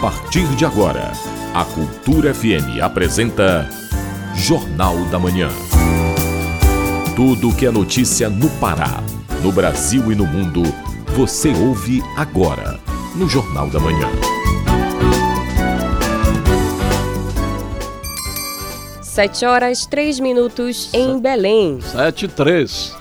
[0.00, 1.12] partir de agora,
[1.52, 3.68] a Cultura FM apresenta
[4.34, 5.48] Jornal da Manhã.
[7.16, 9.02] Tudo que é notícia no Pará,
[9.42, 10.62] no Brasil e no mundo,
[11.16, 12.78] você ouve agora
[13.16, 14.08] no Jornal da Manhã.
[19.02, 21.80] Sete horas, três minutos em Belém.
[21.80, 22.96] Sete e três.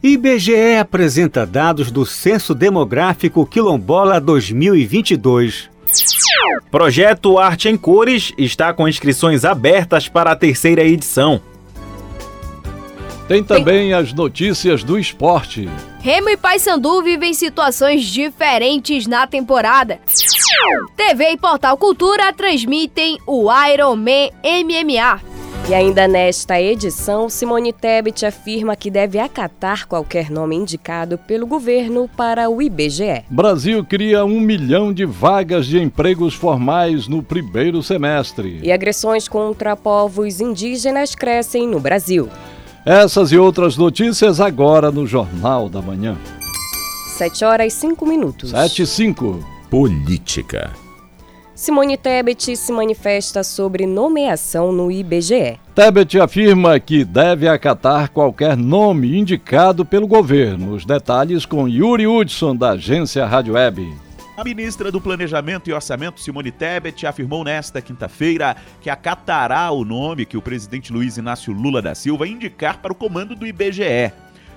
[0.00, 5.74] IBGE apresenta dados do Censo Demográfico Quilombola 2022.
[6.70, 11.40] Projeto Arte em Cores está com inscrições abertas para a terceira edição.
[13.28, 15.68] Tem também as notícias do esporte.
[16.00, 20.00] Remo e Paysandu vivem situações diferentes na temporada.
[20.96, 25.35] TV e Portal Cultura transmitem o Iron Man MMA.
[25.68, 32.08] E ainda nesta edição, Simone Tebet afirma que deve acatar qualquer nome indicado pelo governo
[32.16, 33.24] para o IBGE.
[33.28, 38.60] Brasil cria um milhão de vagas de empregos formais no primeiro semestre.
[38.62, 42.28] E agressões contra povos indígenas crescem no Brasil.
[42.84, 46.16] Essas e outras notícias agora no Jornal da Manhã.
[47.08, 48.50] 7 horas e 5 minutos.
[48.50, 49.44] 7 e 5.
[49.68, 50.85] Política.
[51.56, 55.58] Simone Tebet se manifesta sobre nomeação no IBGE.
[55.74, 60.74] Tebet afirma que deve acatar qualquer nome indicado pelo governo.
[60.74, 63.90] Os detalhes com Yuri Hudson, da agência Rádio Web.
[64.36, 70.26] A ministra do Planejamento e Orçamento, Simone Tebet, afirmou nesta quinta-feira que acatará o nome
[70.26, 74.12] que o presidente Luiz Inácio Lula da Silva indicar para o comando do IBGE.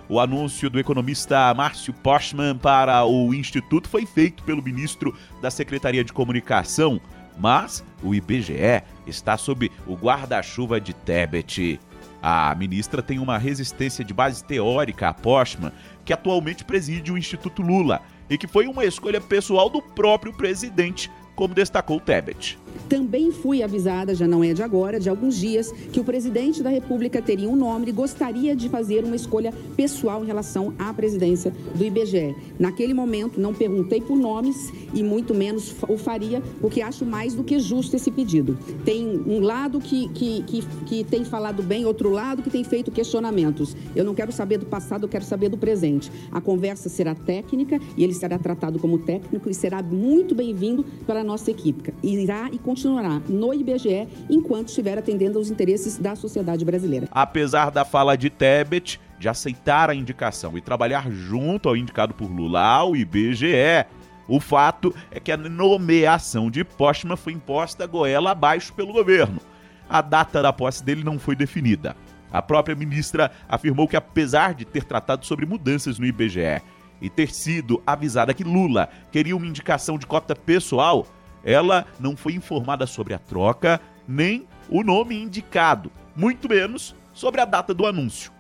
[0.10, 6.04] O anúncio do economista Márcio Postman para o Instituto foi feito pelo ministro da Secretaria
[6.04, 7.00] de Comunicação,
[7.38, 11.80] mas o IBGE está sob o guarda-chuva de Tebet.
[12.24, 15.72] A ministra tem uma resistência de base teórica a Postman,
[16.04, 21.12] que atualmente preside o Instituto Lula e que foi uma escolha pessoal do próprio presidente,
[21.36, 22.58] como destacou Tebet.
[22.88, 26.70] Também fui avisada, já não é de agora, de alguns dias, que o presidente da
[26.70, 31.54] República teria um nome e gostaria de fazer uma escolha pessoal em relação à presidência
[31.76, 32.36] do IBGE.
[32.58, 37.44] Naquele momento, não perguntei por nomes e muito menos o faria, porque acho mais do
[37.44, 38.58] que justo esse pedido.
[38.86, 42.92] Tem um lado que, que, que, que tem falado bem, outro lado que tem feito
[42.92, 43.76] questionamentos.
[43.96, 46.12] Eu não quero saber do passado, eu quero saber do presente.
[46.32, 51.22] A conversa será técnica e ele será tratado como técnico e será muito bem-vindo para
[51.22, 51.94] a nossa equipe.
[52.04, 57.08] Irá e continuará no IBGE enquanto estiver atendendo aos interesses da sociedade brasileira.
[57.12, 62.32] Apesar da fala de Tebet de aceitar a indicação e trabalhar junto ao indicado por
[62.32, 63.86] Lula ao IBGE,
[64.28, 69.42] o fato é que a nomeação de Postman foi imposta goela abaixo pelo governo.
[69.90, 71.96] A data da posse dele não foi definida.
[72.32, 76.62] A própria ministra afirmou que, apesar de ter tratado sobre mudanças no IBGE
[77.02, 81.08] e ter sido avisada que Lula queria uma indicação de cota pessoal,
[81.44, 87.46] ela não foi informada sobre a troca nem o nome indicado, muito menos sobre a
[87.46, 88.32] data do anúncio.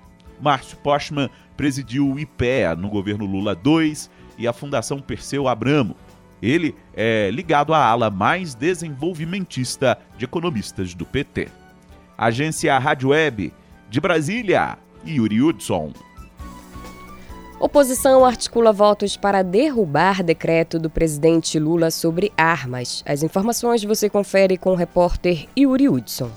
[0.41, 3.93] Márcio Postman presidiu o IPEA no governo Lula II
[4.37, 5.95] e a Fundação Perseu Abramo.
[6.41, 11.49] Ele é ligado à ala mais desenvolvimentista de economistas do PT.
[12.17, 13.53] Agência Rádio Web
[13.89, 15.91] de Brasília, Yuri Hudson.
[17.59, 23.03] Oposição articula votos para derrubar decreto do presidente Lula sobre armas.
[23.05, 26.31] As informações você confere com o repórter Yuri Hudson.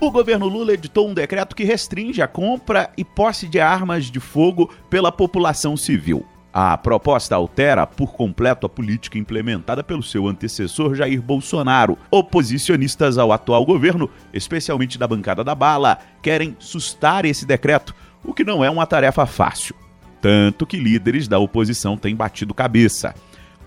[0.00, 4.18] O governo Lula editou um decreto que restringe a compra e posse de armas de
[4.18, 6.26] fogo pela população civil.
[6.52, 11.96] A proposta altera por completo a política implementada pelo seu antecessor Jair Bolsonaro.
[12.10, 17.94] Oposicionistas ao atual governo, especialmente da bancada da bala, querem sustar esse decreto,
[18.24, 19.83] o que não é uma tarefa fácil
[20.24, 23.14] tanto que líderes da oposição têm batido cabeça.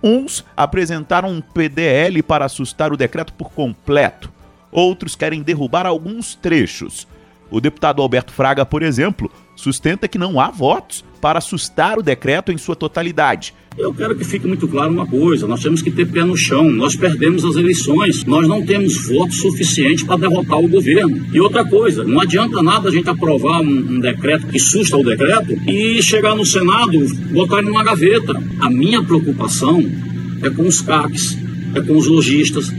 [0.01, 4.31] Uns apresentaram um PDL para assustar o decreto por completo.
[4.71, 7.07] outros querem derrubar alguns trechos.
[7.51, 12.51] O deputado Alberto Fraga, por exemplo, sustenta que não há votos para assustar o decreto
[12.51, 13.53] em sua totalidade.
[13.77, 16.71] Eu quero que fique muito claro uma coisa: nós temos que ter pé no chão.
[16.71, 21.25] Nós perdemos as eleições, nós não temos votos suficientes para derrotar o governo.
[21.33, 25.03] E outra coisa: não adianta nada a gente aprovar um, um decreto que susta o
[25.03, 26.97] decreto e chegar no Senado,
[27.31, 28.33] botar ele numa gaveta.
[28.61, 29.83] A minha preocupação
[30.41, 31.37] é com os CACs,
[31.75, 32.71] é com os lojistas.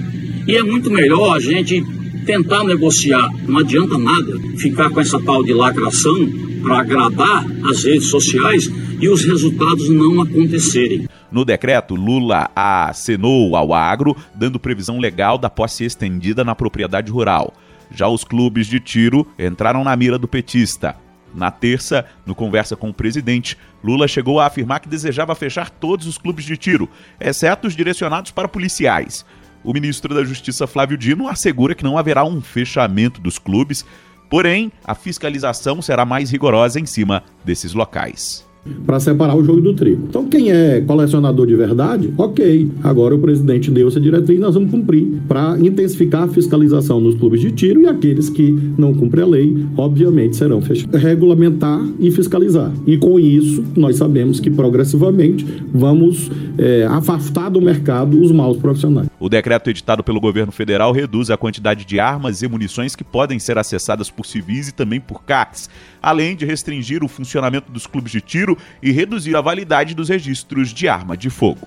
[0.46, 1.84] E é muito melhor a gente
[2.24, 3.31] tentar negociar.
[3.46, 8.70] Não adianta nada ficar com essa tal de lacração para agradar as redes sociais
[9.00, 11.09] e os resultados não acontecerem.
[11.32, 17.55] No decreto, Lula acenou ao agro, dando previsão legal da posse estendida na propriedade rural.
[17.91, 20.94] Já os clubes de tiro entraram na mira do petista.
[21.35, 26.06] Na terça, no conversa com o presidente, Lula chegou a afirmar que desejava fechar todos
[26.06, 26.88] os clubes de tiro,
[27.19, 29.25] exceto os direcionados para policiais.
[29.65, 33.85] O ministro da Justiça Flávio Dino assegura que não haverá um fechamento dos clubes,
[34.28, 38.47] porém a fiscalização será mais rigorosa em cima desses locais
[38.87, 40.05] para separar o joio do trigo.
[40.09, 42.70] Então, quem é colecionador de verdade, ok.
[42.82, 47.41] Agora o presidente deu essa diretriz, nós vamos cumprir para intensificar a fiscalização nos clubes
[47.41, 51.00] de tiro e aqueles que não cumprem a lei, obviamente, serão fechados.
[51.00, 52.73] Regulamentar e fiscalizar.
[52.87, 59.09] E com isso, nós sabemos que progressivamente vamos é, afastar do mercado os maus profissionais.
[59.20, 63.38] O decreto editado pelo governo federal reduz a quantidade de armas e munições que podem
[63.38, 65.69] ser acessadas por civis e também por CACs,
[66.02, 70.70] além de restringir o funcionamento dos clubes de tiro e reduzir a validade dos registros
[70.70, 71.66] de arma de fogo.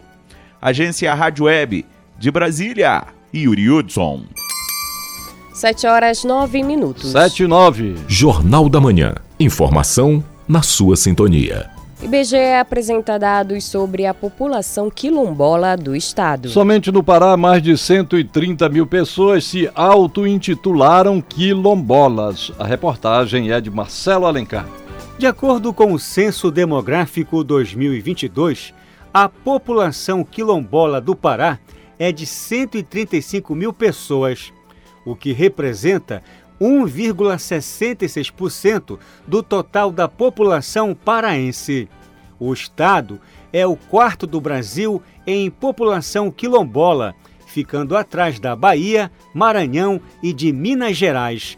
[0.61, 1.85] Agência Rádio Web
[2.17, 4.25] de Brasília, Yuri Hudson.
[5.53, 7.11] 7 horas 9 minutos.
[7.11, 7.95] 7 e 9.
[8.07, 9.15] Jornal da Manhã.
[9.39, 11.80] Informação na sua sintonia.
[12.03, 16.49] IBGE apresenta dados sobre a população quilombola do estado.
[16.49, 22.51] Somente no Pará, mais de 130 mil pessoas se auto-intitularam quilombolas.
[22.57, 24.67] A reportagem é de Marcelo Alencar.
[25.19, 28.73] De acordo com o Censo Demográfico 2022,
[29.13, 31.59] a população quilombola do Pará
[31.99, 34.51] é de 135 mil pessoas,
[35.05, 36.23] o que representa
[36.61, 41.89] 1,66% do total da população paraense.
[42.39, 43.19] O estado
[43.51, 47.15] é o quarto do Brasil em população quilombola,
[47.47, 51.57] ficando atrás da Bahia, Maranhão e de Minas Gerais.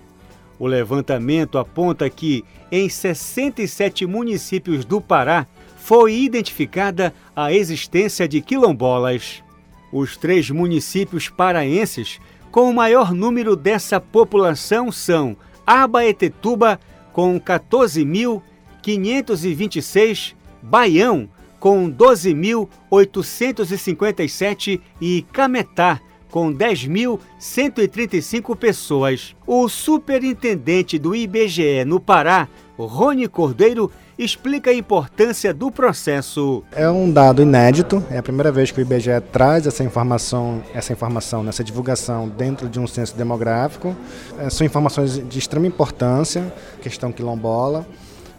[0.57, 5.45] O levantamento aponta que, em 67 municípios do Pará,
[5.75, 9.43] foi identificada a existência de quilombolas.
[9.91, 12.21] Os três municípios paraenses
[12.53, 15.35] com o maior número dessa população são
[15.65, 16.79] Abaetetuba,
[17.11, 21.27] com 14.526, Baião,
[21.59, 29.35] com 12.857 e Cametá, com 10.135 pessoas.
[29.47, 32.47] O superintendente do IBGE no Pará,
[32.77, 36.63] Rony Cordeiro, explica a importância do processo.
[36.71, 40.93] É um dado inédito, é a primeira vez que o IBGE traz essa informação, essa
[40.93, 43.95] informação, nessa divulgação dentro de um censo demográfico.
[44.37, 47.85] É, são informações de extrema importância, questão quilombola.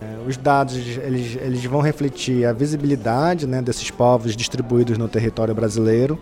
[0.01, 5.55] É, os dados eles, eles vão refletir a visibilidade né, desses povos distribuídos no território
[5.55, 6.19] brasileiro,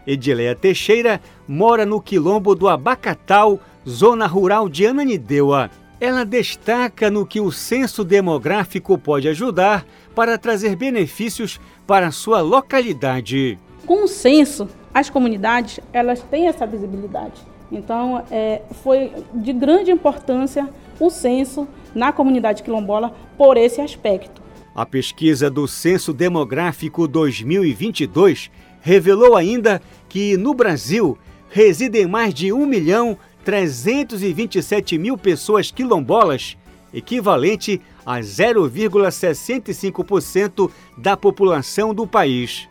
[0.07, 5.71] Edileia Teixeira mora no quilombo do Abacatal, zona rural de Ananindeua.
[6.01, 12.41] Ela destaca no que o censo demográfico pode ajudar para trazer benefícios para a sua
[12.41, 13.59] localidade.
[13.87, 17.41] Com o censo, as comunidades elas têm essa visibilidade.
[17.71, 20.69] Então, é, foi de grande importância
[21.01, 24.43] o censo na comunidade quilombola por esse aspecto.
[24.75, 28.51] A pesquisa do Censo Demográfico 2022
[28.83, 31.17] revelou ainda que no Brasil
[31.49, 36.57] residem mais de 1 milhão 327 mil pessoas quilombolas,
[36.93, 42.69] equivalente a 0,65% da população do país.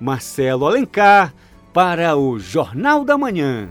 [0.00, 1.32] Marcelo Alencar,
[1.72, 3.70] para o Jornal da Manhã.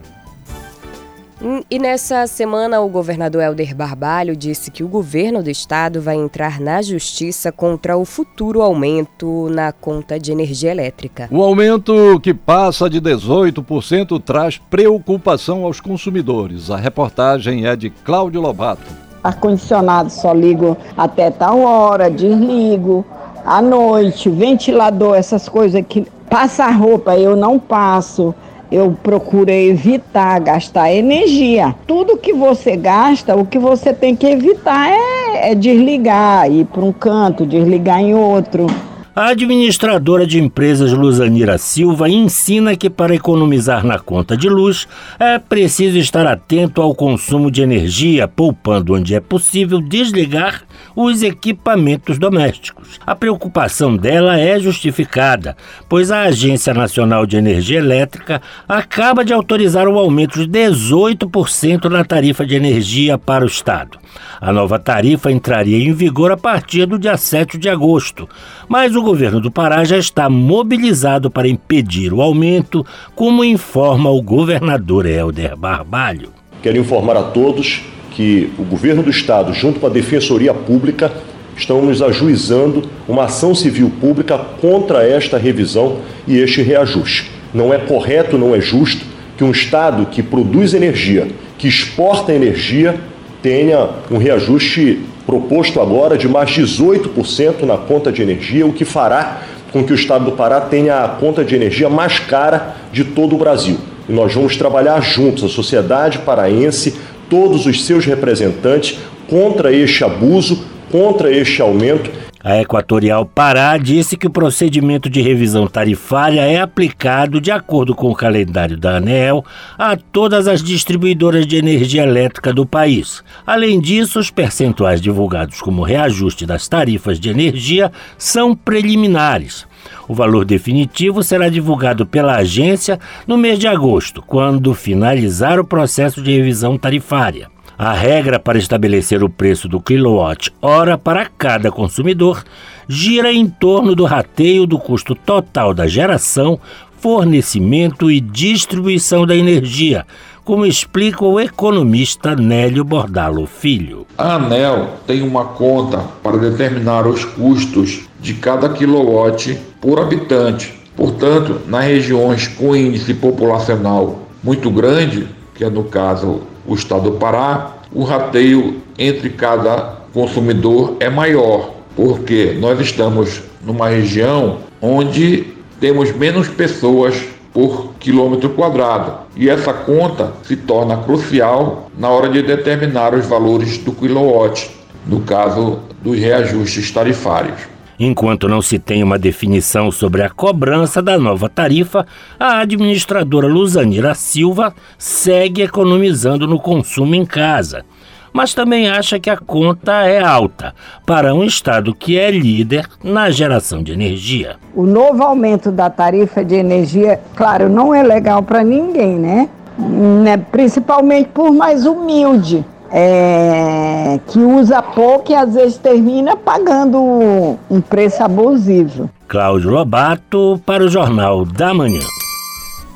[1.44, 6.16] Hum, e nessa semana, o governador Helder Barbalho disse que o governo do estado vai
[6.16, 11.28] entrar na justiça contra o futuro aumento na conta de energia elétrica.
[11.32, 16.70] O aumento que passa de 18% traz preocupação aos consumidores.
[16.70, 18.86] A reportagem é de Cláudio Lobato.
[19.24, 23.04] Ar-condicionado só ligo até tal hora, desligo.
[23.44, 28.36] À noite, ventilador, essas coisas que passa roupa, eu não passo
[28.72, 31.76] eu procurei evitar gastar energia.
[31.86, 36.84] Tudo que você gasta, o que você tem que evitar é, é desligar, ir para
[36.84, 38.68] um canto, desligar em outro.
[39.14, 44.88] A administradora de empresas Luzanira Silva ensina que para economizar na conta de luz
[45.20, 50.64] é preciso estar atento ao consumo de energia, poupando onde é possível desligar
[50.96, 53.02] os equipamentos domésticos.
[53.06, 55.58] A preocupação dela é justificada,
[55.90, 62.06] pois a Agência Nacional de Energia Elétrica acaba de autorizar o aumento de 18% na
[62.06, 64.00] tarifa de energia para o Estado.
[64.40, 68.28] A nova tarifa entraria em vigor a partir do dia 7 de agosto,
[68.68, 74.22] mas o governo do Pará já está mobilizado para impedir o aumento, como informa o
[74.22, 76.30] governador Helder Barbalho.
[76.62, 81.12] Quero informar a todos que o governo do estado, junto com a Defensoria Pública,
[81.56, 87.32] estão nos ajuizando uma ação civil pública contra esta revisão e este reajuste.
[87.54, 89.06] Não é correto, não é justo
[89.38, 91.28] que um estado que produz energia,
[91.58, 93.00] que exporta energia,
[93.42, 99.44] tenha um reajuste proposto agora de mais 18% na conta de energia, o que fará
[99.72, 103.36] com que o estado do Pará tenha a conta de energia mais cara de todo
[103.36, 103.78] o Brasil.
[104.08, 106.96] E nós vamos trabalhar juntos, a sociedade paraense,
[107.30, 112.12] todos os seus representantes, contra este abuso, contra este aumento
[112.44, 118.10] a Equatorial Pará disse que o procedimento de revisão tarifária é aplicado de acordo com
[118.10, 119.46] o calendário da ANEEL
[119.78, 123.24] a todas as distribuidoras de energia elétrica do país.
[123.46, 129.68] Além disso, os percentuais divulgados como reajuste das tarifas de energia são preliminares.
[130.08, 136.22] O valor definitivo será divulgado pela agência no mês de agosto, quando finalizar o processo
[136.22, 137.50] de revisão tarifária.
[137.84, 142.44] A regra para estabelecer o preço do quilowatt-hora para cada consumidor
[142.88, 146.60] gira em torno do rateio do custo total da geração,
[147.00, 150.06] fornecimento e distribuição da energia,
[150.46, 154.06] como explica o economista Nélio Bordalo Filho.
[154.16, 160.72] A ANEL tem uma conta para determinar os custos de cada quilowatt por habitante.
[160.96, 167.18] Portanto, nas regiões com índice populacional muito grande, que é no caso o estado do
[167.18, 175.48] Pará, o rateio entre cada consumidor é maior, porque nós estamos numa região onde
[175.82, 177.22] temos menos pessoas
[177.54, 179.28] por quilômetro quadrado.
[179.36, 184.72] E essa conta se torna crucial na hora de determinar os valores do quilowatt,
[185.06, 187.71] no caso dos reajustes tarifários.
[188.04, 192.04] Enquanto não se tem uma definição sobre a cobrança da nova tarifa,
[192.40, 197.86] a administradora Luzanira Silva segue economizando no consumo em casa.
[198.34, 200.74] Mas também acha que a conta é alta
[201.06, 204.56] para um estado que é líder na geração de energia.
[204.74, 209.48] O novo aumento da tarifa de energia, claro, não é legal para ninguém, né?
[209.78, 210.38] né?
[210.38, 218.24] Principalmente por mais humilde é, que usa pouco e às vezes termina pagando um preço
[218.24, 219.10] abusivo.
[219.28, 222.02] Cláudio Lobato para o Jornal da Manhã.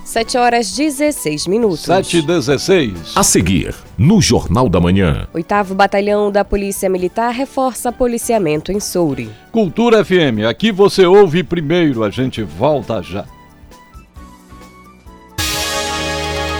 [0.03, 1.81] 7 horas 16 minutos.
[1.81, 3.13] 7 e 16.
[3.15, 5.27] A seguir, no Jornal da Manhã.
[5.33, 9.29] Oitavo Batalhão da Polícia Militar reforça policiamento em Soure.
[9.51, 13.25] Cultura FM, aqui você ouve primeiro, a gente volta já.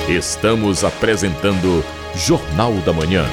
[0.09, 1.83] Estamos apresentando
[2.17, 3.25] Jornal da Manhã.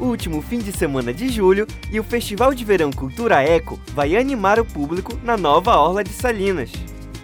[0.00, 4.16] O último fim de semana de julho e o Festival de Verão Cultura Eco vai
[4.16, 6.72] animar o público na nova Orla de Salinas.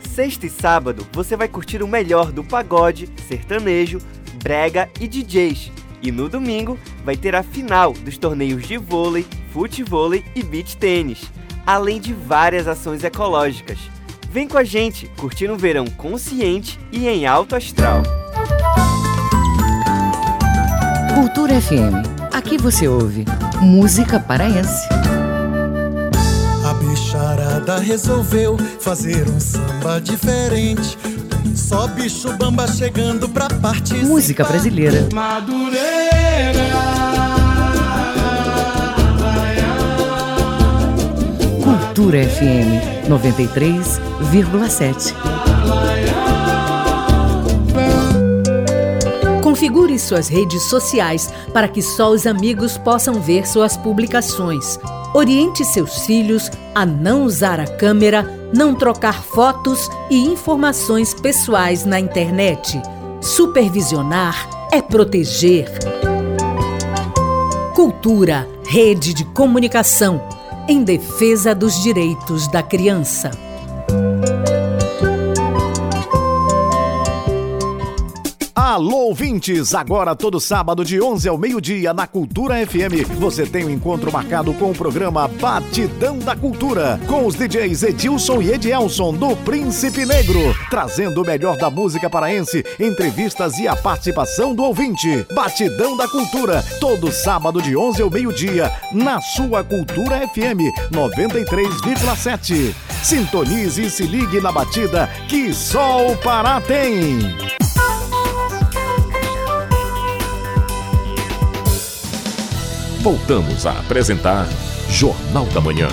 [0.07, 3.99] Sexta e sábado você vai curtir o melhor do pagode, sertanejo,
[4.35, 5.73] brega e DJs.
[6.03, 11.23] E no domingo vai ter a final dos torneios de vôlei, futevôlei e beach tênis,
[11.67, 13.98] além de várias ações ecológicas.
[14.31, 18.03] Vem com a gente curtir um verão consciente e em alto astral.
[21.15, 22.07] Cultura FM.
[22.33, 23.25] Aqui você ouve
[23.61, 24.87] música paraense.
[26.63, 30.99] A bicharada resolveu fazer um samba diferente.
[31.57, 34.07] Só bicho bamba chegando pra participar.
[34.07, 35.09] Música brasileira.
[35.13, 36.69] Madureira.
[41.65, 45.15] Cultura FM 93,7.
[49.43, 54.79] Configure suas redes sociais para que só os amigos possam ver suas publicações.
[55.15, 61.99] Oriente seus filhos a não usar a câmera, não trocar fotos e informações pessoais na
[61.99, 62.81] internet.
[63.21, 65.71] Supervisionar é proteger.
[67.75, 70.21] Cultura, rede de comunicação,
[70.69, 73.48] em defesa dos direitos da criança.
[78.79, 79.75] Alô, ouvintes!
[79.75, 84.55] Agora, todo sábado, de 11 ao meio-dia, na Cultura FM, você tem um encontro marcado
[84.55, 90.55] com o programa Batidão da Cultura, com os DJs Edilson e Edielson, do Príncipe Negro,
[90.71, 95.27] trazendo o melhor da música paraense, entrevistas e a participação do ouvinte.
[95.35, 102.73] Batidão da Cultura, todo sábado, de 11 ao meio-dia, na sua Cultura FM 93,7.
[103.03, 107.19] Sintonize e se ligue na batida que só o Pará tem.
[113.01, 114.45] Voltamos a apresentar
[114.91, 115.87] Jornal da Manhã.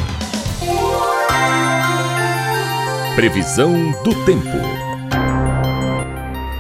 [3.16, 4.58] Previsão do tempo.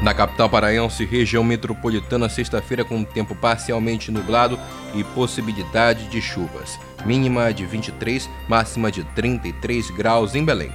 [0.04, 4.60] Na capital paraense, região metropolitana, sexta-feira com tempo parcialmente nublado
[4.94, 6.80] e possibilidade de chuvas.
[7.04, 10.72] Mínima de 23, máxima de 33 graus em Belém.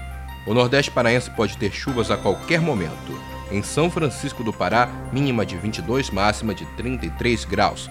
[0.48, 3.16] O Nordeste paraense pode ter chuvas a qualquer momento.
[3.52, 7.88] Em São Francisco do Pará, mínima de 22, máxima de 33 graus.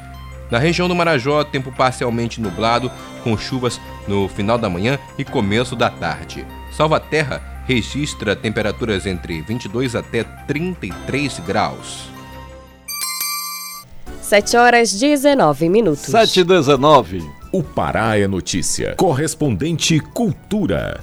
[0.50, 2.92] Na região do Marajó, tempo parcialmente nublado,
[3.24, 6.46] com chuvas no final da manhã e começo da tarde.
[6.72, 12.10] Salvaterra registra temperaturas entre 22 até 33 graus.
[14.22, 16.06] 7 horas 19 minutos.
[16.06, 17.30] 7 e 19.
[17.52, 18.94] O Pará é notícia.
[18.96, 21.00] Correspondente Cultura.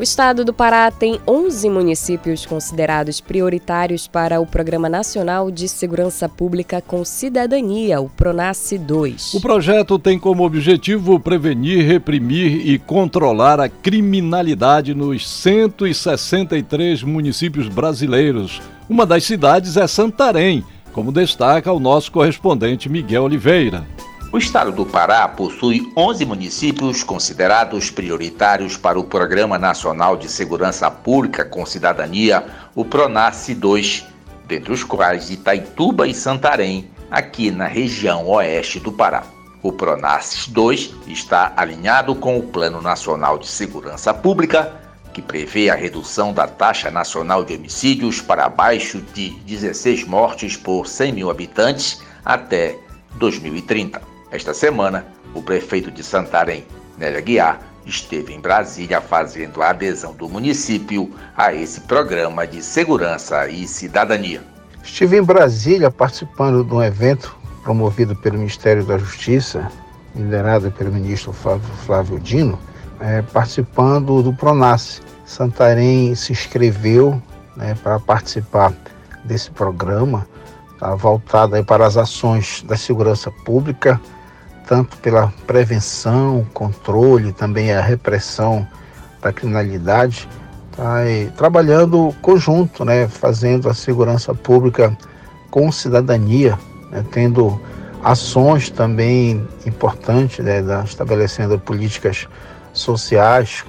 [0.00, 6.26] O estado do Pará tem 11 municípios considerados prioritários para o Programa Nacional de Segurança
[6.26, 9.34] Pública com Cidadania, o PRONASSE 2.
[9.34, 18.62] O projeto tem como objetivo prevenir, reprimir e controlar a criminalidade nos 163 municípios brasileiros.
[18.88, 23.86] Uma das cidades é Santarém, como destaca o nosso correspondente Miguel Oliveira.
[24.32, 30.88] O estado do Pará possui 11 municípios considerados prioritários para o Programa Nacional de Segurança
[30.88, 34.06] Pública com Cidadania, o PRONASSE 2,
[34.46, 39.24] dentre os quais Itaituba e Santarém, aqui na região oeste do Pará.
[39.64, 44.72] O PRONASSE 2 está alinhado com o Plano Nacional de Segurança Pública,
[45.12, 50.86] que prevê a redução da taxa nacional de homicídios para abaixo de 16 mortes por
[50.86, 52.78] 100 mil habitantes até
[53.16, 54.09] 2030.
[54.32, 56.64] Esta semana, o prefeito de Santarém,
[56.96, 63.48] Nélia Guiar, esteve em Brasília fazendo a adesão do município a esse programa de segurança
[63.48, 64.40] e cidadania.
[64.84, 69.68] Estive em Brasília participando de um evento promovido pelo Ministério da Justiça,
[70.14, 72.56] liderado pelo ministro Flávio, Dino,
[73.00, 75.00] é, participando do PRONASSE.
[75.26, 77.20] Santarém se inscreveu
[77.56, 78.72] né, para participar
[79.24, 80.24] desse programa,
[80.78, 84.00] tá, voltado para as ações da segurança pública
[84.70, 88.64] tanto pela prevenção, controle, também a repressão
[89.20, 90.28] da criminalidade,
[90.76, 90.98] tá?
[91.36, 93.08] trabalhando conjunto, né?
[93.08, 94.96] fazendo a segurança pública
[95.50, 96.56] com cidadania,
[96.88, 97.04] né?
[97.10, 97.60] tendo
[98.00, 100.62] ações também importantes, né?
[100.62, 102.28] da, estabelecendo políticas
[102.72, 103.64] sociais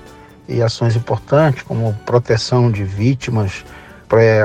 [0.47, 3.65] e ações importantes como proteção de vítimas,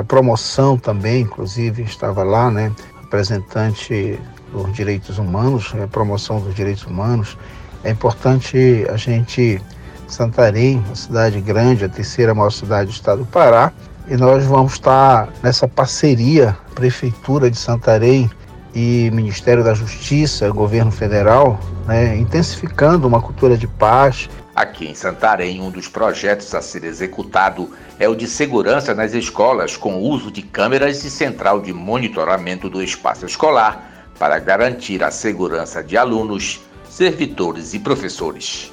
[0.08, 4.18] promoção também, inclusive estava lá, né, representante
[4.64, 7.36] dos direitos humanos, a promoção dos direitos humanos.
[7.84, 9.60] É importante a gente,
[10.08, 13.72] Santarém, uma cidade grande, a terceira maior cidade do estado do Pará,
[14.08, 18.30] e nós vamos estar nessa parceria, Prefeitura de Santarém
[18.74, 24.28] e Ministério da Justiça, Governo Federal, né, intensificando uma cultura de paz.
[24.54, 29.76] Aqui em Santarém, um dos projetos a ser executado é o de segurança nas escolas,
[29.76, 35.10] com o uso de câmeras e central de monitoramento do espaço escolar para garantir a
[35.10, 38.72] segurança de alunos, servidores e professores.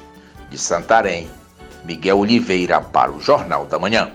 [0.50, 1.28] De Santarém,
[1.84, 4.10] Miguel Oliveira para o Jornal da Manhã.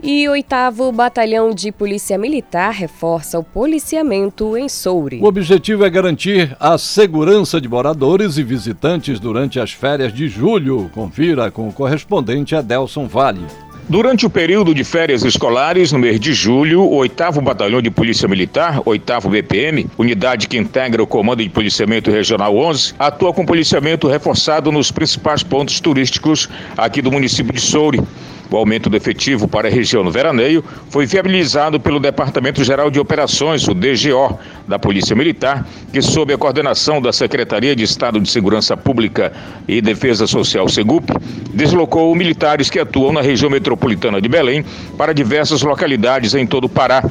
[0.00, 5.20] E o oitavo Batalhão de Polícia Militar reforça o policiamento em Soure.
[5.20, 10.88] O objetivo é garantir a segurança de moradores e visitantes durante as férias de julho.
[10.94, 13.44] Confira com o correspondente Adelson Vale.
[13.90, 18.28] Durante o período de férias escolares, no mês de julho, o 8 Batalhão de Polícia
[18.28, 24.06] Militar, 8 BPM, unidade que integra o Comando de Policiamento Regional 11, atua com policiamento
[24.06, 28.02] reforçado nos principais pontos turísticos aqui do município de Soure.
[28.50, 32.98] O aumento do efetivo para a região no veraneio foi viabilizado pelo Departamento Geral de
[32.98, 38.30] Operações, o DGO, da Polícia Militar, que, sob a coordenação da Secretaria de Estado de
[38.30, 39.32] Segurança Pública
[39.66, 41.12] e Defesa Social, SEGUP,
[41.52, 44.64] deslocou militares que atuam na região metropolitana de Belém
[44.96, 47.02] para diversas localidades em todo o Pará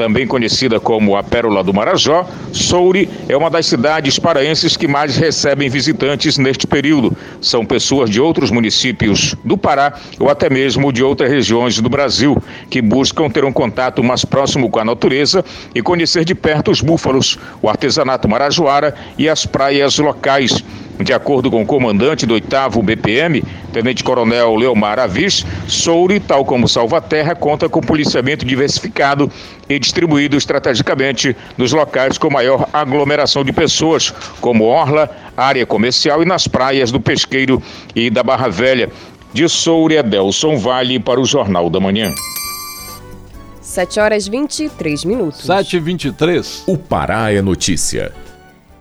[0.00, 5.14] também conhecida como a Pérola do Marajó, Soure é uma das cidades paraenses que mais
[5.14, 7.14] recebem visitantes neste período.
[7.38, 12.42] São pessoas de outros municípios do Pará ou até mesmo de outras regiões do Brasil
[12.70, 16.80] que buscam ter um contato mais próximo com a natureza e conhecer de perto os
[16.80, 20.64] búfalos, o artesanato marajoara e as praias locais.
[21.02, 26.68] De acordo com o comandante do 8 BPM, Tenente Coronel Leomar Avis, Soure, tal como
[26.68, 29.30] Salvaterra, conta com policiamento diversificado
[29.68, 36.26] e distribuído estrategicamente nos locais com maior aglomeração de pessoas, como Orla, área comercial e
[36.26, 37.62] nas praias do Pesqueiro
[37.94, 38.90] e da Barra Velha.
[39.32, 42.12] De Soure, Adelson Vale para o Jornal da Manhã.
[43.60, 45.46] 7 horas 23 minutos.
[45.46, 48.12] 7 e 23 O Pará é notícia.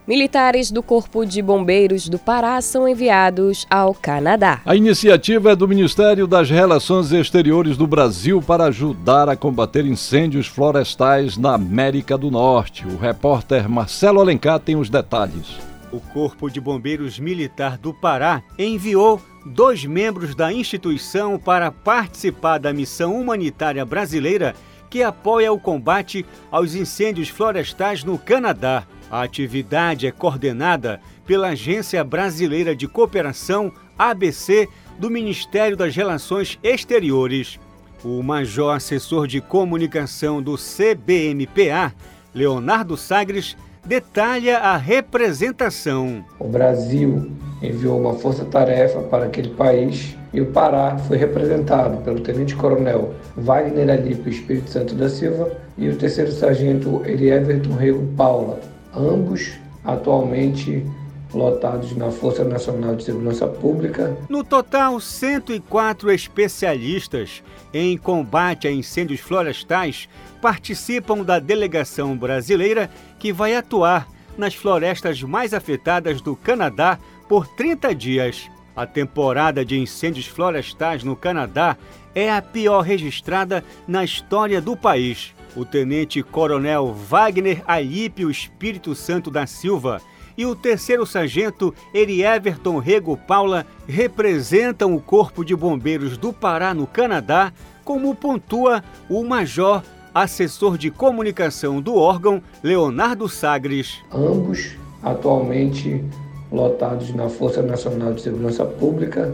[0.09, 4.59] Militares do Corpo de Bombeiros do Pará são enviados ao Canadá.
[4.65, 10.47] A iniciativa é do Ministério das Relações Exteriores do Brasil para ajudar a combater incêndios
[10.47, 12.87] florestais na América do Norte.
[12.87, 15.55] O repórter Marcelo Alencar tem os detalhes.
[15.91, 22.73] O Corpo de Bombeiros Militar do Pará enviou dois membros da instituição para participar da
[22.73, 24.55] missão humanitária brasileira
[24.89, 28.83] que apoia o combate aos incêndios florestais no Canadá.
[29.11, 37.59] A atividade é coordenada pela Agência Brasileira de Cooperação, ABC, do Ministério das Relações Exteriores.
[38.03, 41.93] O major assessor de comunicação do CBMPA,
[42.33, 46.23] Leonardo Sagres, detalha a representação.
[46.39, 52.55] O Brasil enviou uma força-tarefa para aquele país e o Pará foi representado pelo Tenente
[52.55, 58.59] Coronel Wagner Alípio Espírito Santo da Silva e o terceiro sargento Elieverton Rego Paula,
[58.95, 60.85] ambos atualmente
[61.33, 64.17] lotados na Força Nacional de Segurança Pública.
[64.27, 70.09] No total, 104 especialistas em combate a incêndios florestais
[70.41, 76.97] participam da delegação brasileira que vai atuar nas florestas mais afetadas do Canadá
[77.27, 78.49] por 30 dias.
[78.75, 81.75] A temporada de incêndios florestais no Canadá
[82.15, 85.33] é a pior registrada na história do país.
[85.55, 90.01] O tenente-coronel Wagner Alípio Espírito Santo da Silva
[90.37, 96.87] e o terceiro sargento Erieverton Rego Paula representam o Corpo de Bombeiros do Pará no
[96.87, 97.51] Canadá,
[97.83, 99.83] como pontua o major
[100.21, 103.99] assessor de comunicação do órgão, Leonardo Sagres.
[104.11, 106.03] Ambos atualmente
[106.51, 109.33] lotados na Força Nacional de Segurança Pública,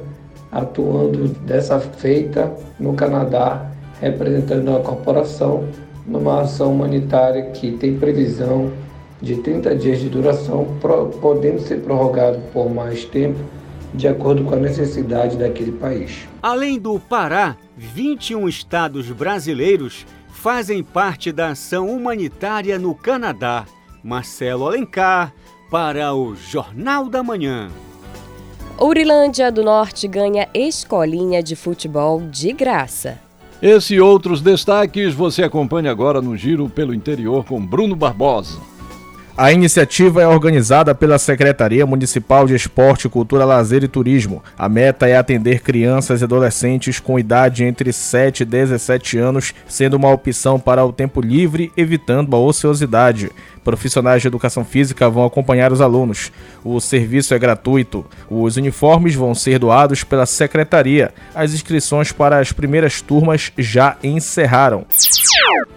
[0.52, 5.68] atuando dessa feita no Canadá, representando a corporação
[6.06, 8.72] numa ação humanitária que tem previsão
[9.22, 10.68] de 30 dias de duração,
[11.20, 13.40] podendo ser prorrogado por mais tempo,
[13.94, 16.28] de acordo com a necessidade daquele país.
[16.44, 23.66] Além do Pará, 21 estados brasileiros fazem parte da ação humanitária no Canadá.
[24.04, 25.34] Marcelo Alencar,
[25.72, 27.72] para o Jornal da Manhã.
[28.78, 33.20] Ourilândia do Norte ganha escolinha de futebol de graça.
[33.62, 38.60] Esse e outros destaques você acompanha agora no Giro pelo Interior com Bruno Barbosa.
[39.38, 44.42] A iniciativa é organizada pela Secretaria Municipal de Esporte, Cultura, Lazer e Turismo.
[44.58, 49.98] A meta é atender crianças e adolescentes com idade entre 7 e 17 anos, sendo
[49.98, 53.30] uma opção para o tempo livre, evitando a ociosidade.
[53.66, 56.32] Profissionais de educação física vão acompanhar os alunos.
[56.64, 58.06] O serviço é gratuito.
[58.30, 61.12] Os uniformes vão ser doados pela secretaria.
[61.34, 64.86] As inscrições para as primeiras turmas já encerraram.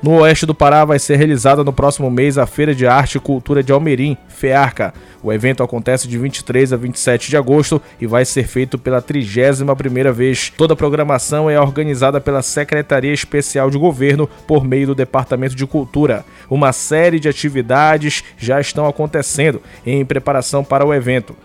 [0.03, 3.21] No oeste do Pará vai ser realizada no próximo mês a Feira de Arte e
[3.21, 4.93] Cultura de Almerim, FEARCA.
[5.23, 10.13] O evento acontece de 23 a 27 de agosto e vai ser feito pela 31ª
[10.13, 10.53] vez.
[10.57, 15.67] Toda a programação é organizada pela Secretaria Especial de Governo por meio do Departamento de
[15.67, 16.25] Cultura.
[16.49, 21.37] Uma série de atividades atividades já estão acontecendo em preparação para o evento.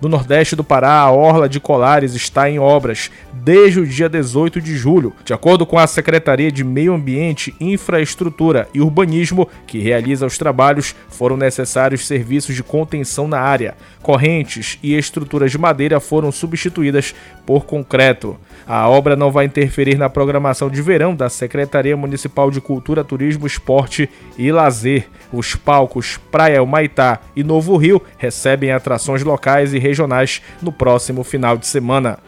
[0.00, 4.60] No Nordeste do Pará, a Orla de Colares está em obras desde o dia 18
[4.60, 5.12] de julho.
[5.24, 10.94] De acordo com a Secretaria de Meio Ambiente, Infraestrutura e Urbanismo, que realiza os trabalhos,
[11.08, 13.74] foram necessários serviços de contenção na área.
[14.02, 18.36] Correntes e estruturas de madeira foram substituídas por concreto.
[18.66, 23.46] A obra não vai interferir na programação de verão da Secretaria Municipal de Cultura, Turismo,
[23.46, 25.06] Esporte e Lazer.
[25.36, 31.58] Os palcos Praia Humaitá e Novo Rio recebem atrações locais e regionais no próximo final
[31.58, 32.18] de semana.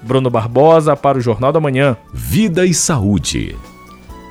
[0.00, 1.96] Bruno Barbosa para o Jornal da Manhã.
[2.12, 3.56] Vida e Saúde.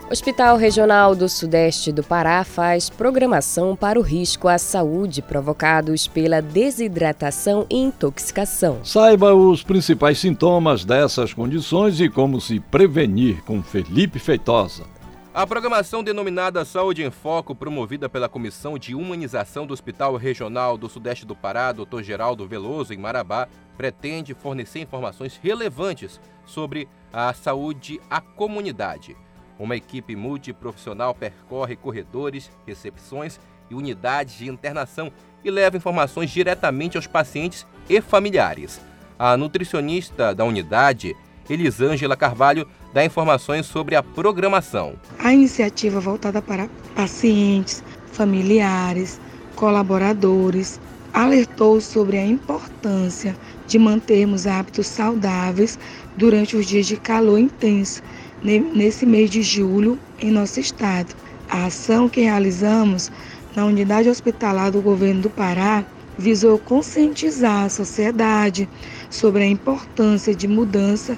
[0.09, 6.41] Hospital Regional do Sudeste do Pará faz programação para o risco à saúde provocados pela
[6.41, 8.77] desidratação e intoxicação.
[8.83, 14.92] Saiba os principais sintomas dessas condições e como se prevenir com Felipe Feitosa.
[15.35, 20.87] A programação denominada Saúde em Foco, promovida pela Comissão de Humanização do Hospital Regional do
[20.87, 22.03] Sudeste do Pará, Dr.
[22.03, 29.17] Geraldo Veloso, em Marabá, pretende fornecer informações relevantes sobre a saúde à comunidade.
[29.57, 33.39] Uma equipe multiprofissional percorre corredores, recepções
[33.71, 35.11] e unidades de internação
[35.43, 38.79] e leva informações diretamente aos pacientes e familiares.
[39.17, 41.17] A nutricionista da unidade,
[41.49, 44.93] Elisângela Carvalho, dá informações sobre a programação.
[45.19, 49.19] A iniciativa voltada para pacientes, familiares,
[49.55, 50.79] colaboradores,
[51.13, 53.35] alertou sobre a importância
[53.67, 55.77] de mantermos hábitos saudáveis
[56.17, 58.01] durante os dias de calor intenso
[58.43, 61.15] nesse mês de julho em nosso estado.
[61.49, 63.11] A ação que realizamos
[63.55, 65.85] na unidade hospitalar do governo do Pará
[66.17, 68.69] visou conscientizar a sociedade
[69.09, 71.17] sobre a importância de mudança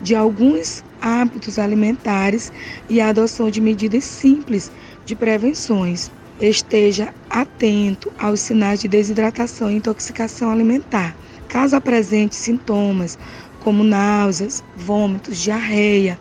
[0.00, 2.52] de alguns hábitos alimentares
[2.88, 4.70] e a adoção de medidas simples
[5.04, 6.10] de prevenções.
[6.40, 11.14] Esteja atento aos sinais de desidratação e intoxicação alimentar.
[11.48, 13.18] Caso apresente sintomas
[13.62, 16.18] como náuseas, vômitos, diarreia,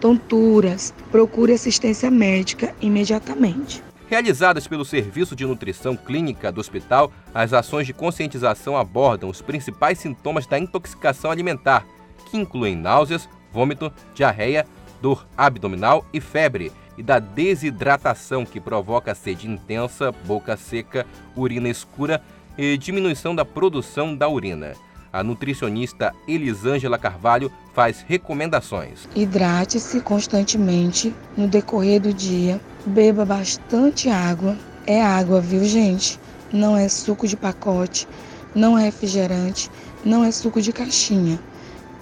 [0.00, 3.82] tonturas, procure assistência médica imediatamente.
[4.08, 10.00] Realizadas pelo Serviço de Nutrição Clínica do hospital, as ações de conscientização abordam os principais
[10.00, 11.86] sintomas da intoxicação alimentar,
[12.28, 14.66] que incluem náuseas, vômito, diarreia,
[15.00, 22.22] dor abdominal e febre, e da desidratação, que provoca sede intensa, boca seca, urina escura
[22.58, 24.74] e diminuição da produção da urina.
[25.12, 29.08] A nutricionista Elisângela Carvalho faz recomendações.
[29.16, 34.56] Hidrate-se constantemente no decorrer do dia, beba bastante água.
[34.86, 36.20] É água, viu, gente?
[36.52, 38.06] Não é suco de pacote,
[38.54, 39.70] não é refrigerante,
[40.04, 41.40] não é suco de caixinha.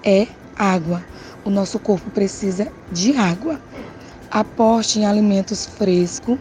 [0.04, 1.02] É água.
[1.44, 3.60] O nosso corpo precisa de água.
[4.30, 6.38] Aporte em alimentos frescos,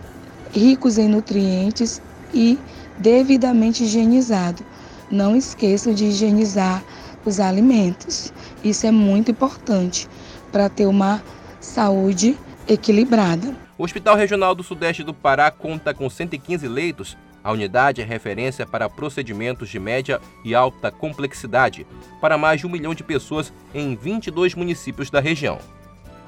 [0.53, 2.01] ricos em nutrientes
[2.33, 2.60] e
[2.99, 4.65] devidamente higienizado
[5.10, 6.83] não esqueçam de higienizar
[7.25, 8.33] os alimentos.
[8.63, 10.07] Isso é muito importante
[10.51, 11.23] para ter uma
[11.60, 13.55] saúde equilibrada.
[13.77, 17.17] O Hospital Regional do Sudeste do Pará conta com 115 leitos.
[17.47, 21.88] A unidade é referência para procedimentos de média e alta complexidade
[22.19, 25.57] para mais de um milhão de pessoas em 22 municípios da região.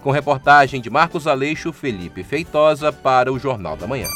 [0.01, 4.08] Com reportagem de Marcos Aleixo, Felipe Feitosa para o Jornal da Manhã.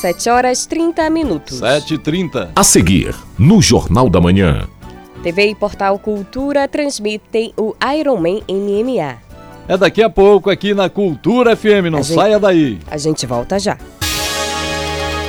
[0.00, 1.60] 7 horas 30 minutos.
[1.60, 2.50] 7h30.
[2.54, 4.68] A seguir, no Jornal da Manhã.
[5.24, 9.18] TV e Portal Cultura transmitem o Ironman MMA.
[9.66, 12.78] É daqui a pouco aqui na Cultura FM, não A gente- saia daí.
[12.88, 13.76] A gente volta já.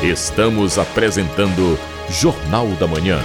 [0.02, 1.78] Estamos apresentando
[2.10, 3.20] Jornal da Manhã.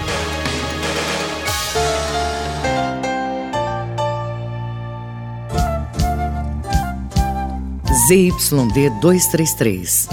[8.08, 10.08] ZYD 233,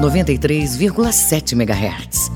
[0.00, 2.30] 93,7 MHz.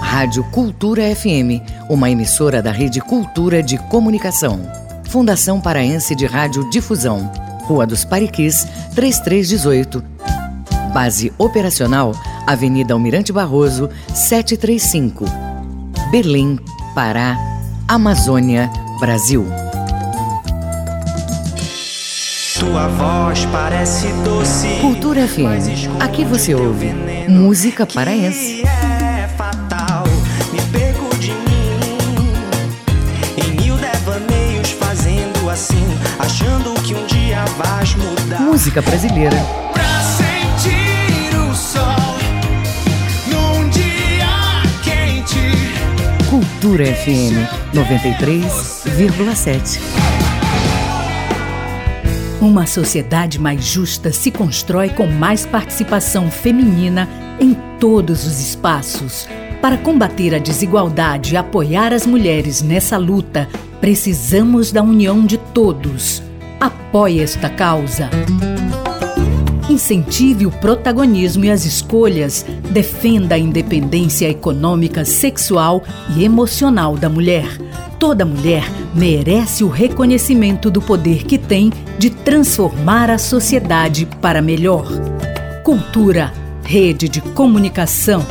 [0.00, 4.62] Rádio Cultura FM, uma emissora da Rede Cultura de Comunicação.
[5.10, 7.30] Fundação Paraense de Rádio Difusão,
[7.66, 10.39] Rua dos Pariquis, 3318.
[10.92, 12.12] Base operacional,
[12.46, 15.24] Avenida Almirante Barroso, 735.
[16.10, 16.58] Belém,
[16.94, 17.36] Pará,
[17.86, 19.46] Amazônia, Brasil.
[22.58, 24.68] Tua voz parece doce.
[24.80, 25.88] Cultura FM.
[26.00, 26.92] Aqui você ouve
[27.28, 28.62] música paraense.
[28.62, 30.04] É fatal,
[30.52, 32.32] me perco de mim.
[33.38, 35.86] Em mil devaneios fazendo assim,
[36.18, 38.40] achando que um dia vais mudar.
[38.40, 39.59] Música brasileira.
[46.60, 47.40] Cultura FM
[47.72, 49.80] 93,7.
[52.38, 57.08] Uma sociedade mais justa se constrói com mais participação feminina
[57.40, 59.26] em todos os espaços.
[59.62, 63.48] Para combater a desigualdade e apoiar as mulheres nessa luta,
[63.80, 66.22] precisamos da união de todos.
[66.60, 68.10] Apoie esta causa.
[69.70, 72.44] Incentive o protagonismo e as escolhas.
[72.72, 75.84] Defenda a independência econômica, sexual
[76.16, 77.46] e emocional da mulher.
[77.96, 84.88] Toda mulher merece o reconhecimento do poder que tem de transformar a sociedade para melhor.
[85.62, 86.32] Cultura,
[86.64, 88.26] rede de comunicação.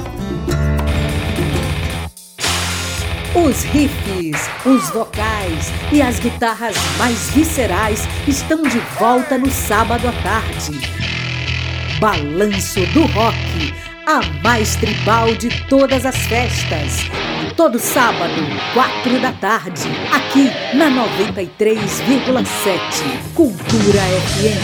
[3.34, 10.12] Os riffs, os vocais e as guitarras mais viscerais estão de volta no sábado à
[10.12, 11.19] tarde.
[12.00, 13.36] Balanço do Rock,
[14.08, 17.00] a mais tribal de todas as festas.
[17.58, 18.42] Todo sábado,
[18.74, 24.64] quatro da tarde, aqui na 93,7 Cultura FM.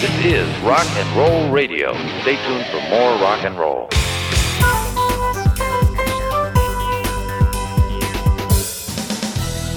[0.00, 1.92] This is Rock and Roll Radio.
[2.22, 3.86] Stay tuned for more rock and roll.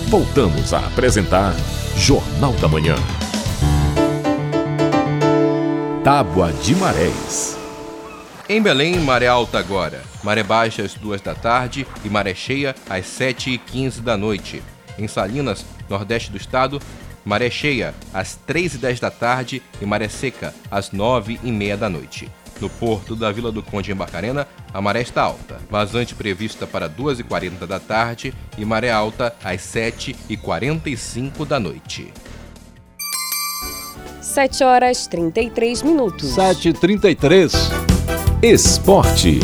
[0.07, 1.53] Voltamos a apresentar
[1.97, 2.95] Jornal da Manhã.
[6.03, 7.57] Tábua de Marés.
[8.49, 10.01] Em Belém, maré alta agora.
[10.21, 14.61] Maré baixa às duas da tarde e maré cheia às sete e quinze da noite.
[14.99, 16.81] Em Salinas, nordeste do estado,
[17.23, 21.77] maré cheia às três e dez da tarde e maré seca às nove e meia
[21.77, 22.29] da noite.
[22.59, 25.61] No porto da Vila do Conde em Barcarena, a maré está alta.
[25.69, 32.11] Vazante prevista para 2h40 da tarde e maré alta às 7h45 da noite.
[34.33, 36.35] 7 horas 33 minutos.
[36.35, 37.53] 7h33.
[38.41, 39.39] Esporte.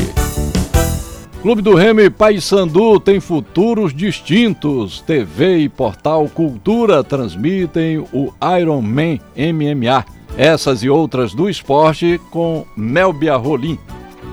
[1.43, 4.99] Clube do Remo e Paysandu tem futuros distintos.
[5.01, 10.03] TV e portal Cultura transmitem o Iron Man MMA.
[10.35, 13.77] Essas e outras do esporte com Melbia Rolim.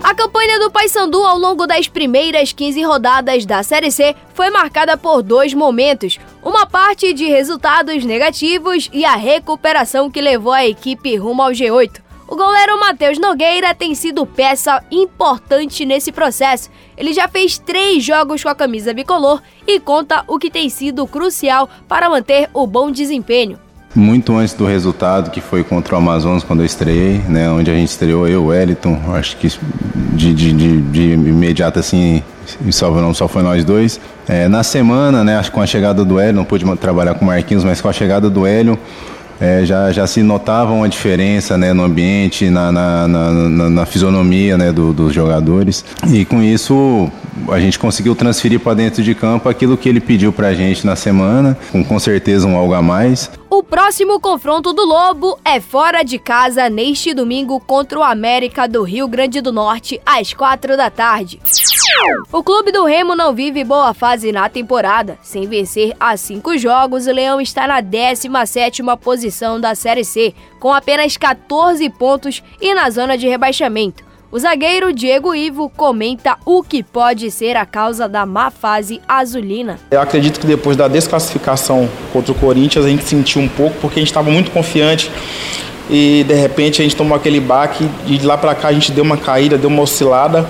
[0.03, 4.97] A campanha do Paysandu ao longo das primeiras 15 rodadas da Série C foi marcada
[4.97, 11.17] por dois momentos: uma parte de resultados negativos e a recuperação que levou a equipe
[11.17, 12.01] rumo ao G8.
[12.29, 16.71] O goleiro Matheus Nogueira tem sido peça importante nesse processo.
[16.97, 21.05] Ele já fez três jogos com a camisa bicolor e conta o que tem sido
[21.05, 23.66] crucial para manter o bom desempenho
[23.97, 27.75] muito antes do resultado, que foi contra o Amazonas quando eu estreiei, né, onde a
[27.75, 29.49] gente estreou eu, Wellington, acho que
[30.13, 32.23] de, de, de, de imediato assim,
[32.71, 33.99] só, não só foi nós dois.
[34.29, 37.25] É, na semana, né, acho que com a chegada do Hélio, não pude trabalhar com
[37.25, 38.79] o Marquinhos, mas com a chegada do Hélio,
[39.41, 44.57] é, já, já se notava uma diferença né, no ambiente, na, na, na, na, fisionomia
[44.57, 45.85] né, do, dos jogadores.
[46.11, 47.11] E com isso
[47.51, 50.87] a gente conseguiu transferir para dentro de campo aquilo que ele pediu para a gente
[50.87, 53.31] na semana, com com certeza um algo a mais.
[53.57, 58.83] O próximo confronto do Lobo é fora de casa neste domingo contra o América do
[58.83, 61.41] Rio Grande do Norte, às quatro da tarde.
[62.31, 65.19] O clube do Remo não vive boa fase na temporada.
[65.23, 70.75] Sem vencer há cinco jogos, o Leão está na 17 posição da Série C, com
[70.75, 74.06] apenas 14 pontos e na zona de rebaixamento.
[74.31, 79.79] O zagueiro Diego Ivo comenta o que pode ser a causa da má fase azulina.
[79.89, 84.01] Eu acredito que depois da desclassificação contra o Corinthians a gente sentiu um pouco porque
[84.01, 85.13] a gente estava muito confiante
[85.89, 88.91] e de repente a gente tomou aquele baque e de lá para cá a gente
[88.91, 90.45] deu uma caída, deu uma oscilada.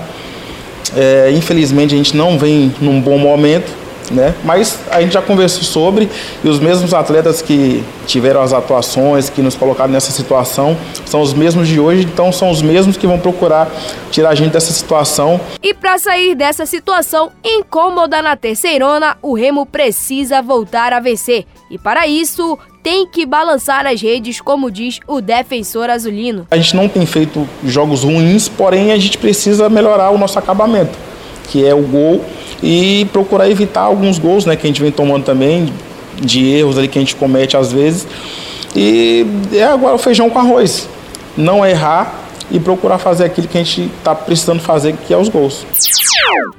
[0.95, 3.71] É, infelizmente a gente não vem num bom momento
[4.11, 4.33] né?
[4.43, 6.09] Mas a gente já conversou sobre
[6.43, 11.33] e os mesmos atletas que tiveram as atuações, que nos colocaram nessa situação, são os
[11.33, 13.69] mesmos de hoje, então são os mesmos que vão procurar
[14.11, 15.39] tirar a gente dessa situação.
[15.61, 21.45] E para sair dessa situação incômoda na terceirona, o Remo precisa voltar a vencer.
[21.69, 26.47] E para isso, tem que balançar as redes, como diz o defensor azulino.
[26.49, 30.97] A gente não tem feito jogos ruins, porém a gente precisa melhorar o nosso acabamento,
[31.49, 32.23] que é o gol
[32.61, 35.71] e procurar evitar alguns gols né, que a gente vem tomando também,
[36.15, 38.07] de erros ali que a gente comete às vezes.
[38.75, 40.89] E é agora o feijão com arroz.
[41.35, 45.29] Não errar e procurar fazer aquilo que a gente está precisando fazer, que é os
[45.29, 45.65] gols.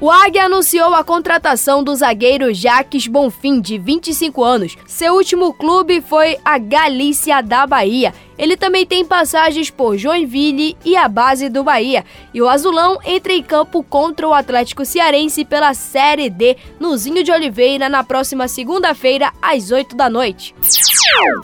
[0.01, 4.77] O Águia anunciou a contratação do zagueiro Jaques Bonfim, de 25 anos.
[4.87, 10.97] Seu último clube foi a Galícia da Bahia ele também tem passagens por Joinville e
[10.97, 12.05] a base do Bahia.
[12.33, 17.25] E o Azulão entra em campo contra o Atlético Cearense pela Série D no Zinho
[17.25, 20.55] de Oliveira na próxima segunda-feira, às 8 da noite.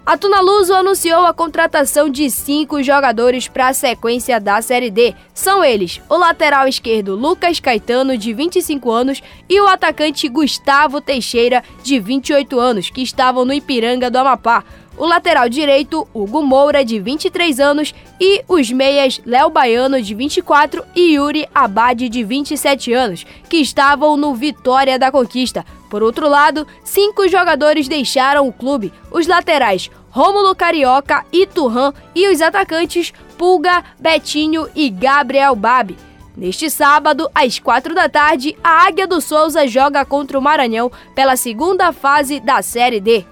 [0.06, 5.14] A Tunaluso anunciou a contratação de cinco jogadores para a sequência da Série D.
[5.32, 11.64] São eles o lateral esquerdo Lucas Caetano, de 25 anos, e o atacante Gustavo Teixeira,
[11.82, 14.62] de 28 anos, que estavam no Ipiranga do Amapá.
[14.96, 20.84] O lateral direito Hugo Moura, de 23 anos, e os meias Léo Baiano, de 24
[20.94, 25.64] e Yuri Abade, de 27 anos, que estavam no Vitória da Conquista.
[25.90, 32.40] Por outro lado, cinco jogadores deixaram o clube: os laterais Rômulo Carioca, Iturran e os
[32.40, 35.96] atacantes Pulga, Betinho e Gabriel Babi.
[36.36, 41.36] Neste sábado, às quatro da tarde, a Águia do Souza joga contra o Maranhão pela
[41.36, 43.24] segunda fase da Série D.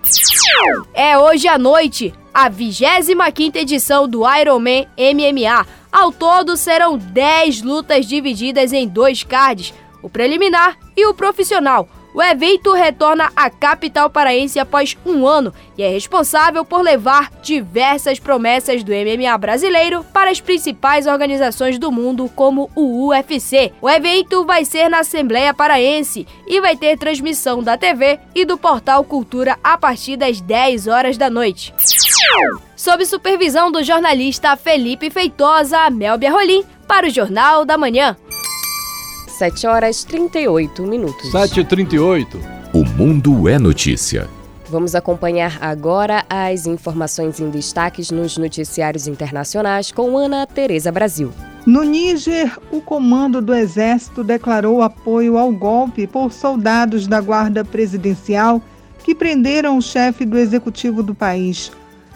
[0.94, 5.66] É hoje à noite a 25ª edição do Ironman MMA.
[5.90, 11.88] Ao todo, serão 10 lutas divididas em dois cards, o preliminar e o profissional.
[12.14, 18.18] O evento retorna à capital paraense após um ano e é responsável por levar diversas
[18.18, 23.72] promessas do MMA brasileiro para as principais organizações do mundo, como o UFC.
[23.80, 28.58] O evento vai ser na Assembleia Paraense e vai ter transmissão da TV e do
[28.58, 31.74] portal Cultura a partir das 10 horas da noite.
[32.76, 38.16] Sob supervisão do jornalista Felipe Feitosa, Melbia Rolim, para o Jornal da Manhã.
[39.42, 41.32] 7 horas 38 minutos.
[41.32, 42.36] 7h38.
[42.72, 44.28] O Mundo é Notícia.
[44.70, 51.32] Vamos acompanhar agora as informações em destaques nos noticiários internacionais com Ana Tereza Brasil.
[51.66, 58.62] No Níger, o comando do exército declarou apoio ao golpe por soldados da Guarda Presidencial
[59.02, 61.72] que prenderam o chefe do executivo do país.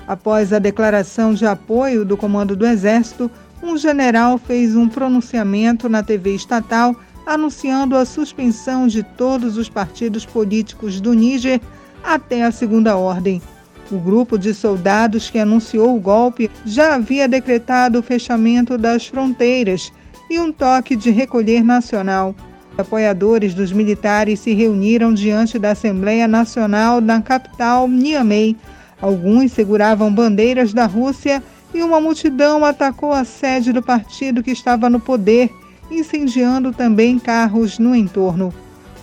[0.06, 3.28] Após a declaração de apoio do comando do exército,
[3.60, 6.94] um general fez um pronunciamento na TV estatal
[7.26, 11.60] anunciando a suspensão de todos os partidos políticos do Níger
[12.04, 13.42] até a segunda ordem.
[13.90, 19.92] O grupo de soldados que anunciou o golpe já havia decretado o fechamento das fronteiras
[20.30, 22.34] e um toque de recolher nacional.
[22.78, 28.56] Apoiadores dos militares se reuniram diante da Assembleia Nacional na capital Niamey.
[29.00, 34.90] Alguns seguravam bandeiras da Rússia e uma multidão atacou a sede do partido que estava
[34.90, 35.50] no poder
[35.90, 38.52] incendiando também carros no entorno.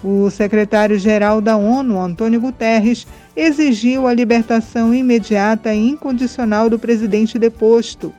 [0.04, 8.14] O secretário-geral da ONU, Antônio Guterres, exigiu a libertação imediata e incondicional do presidente deposto.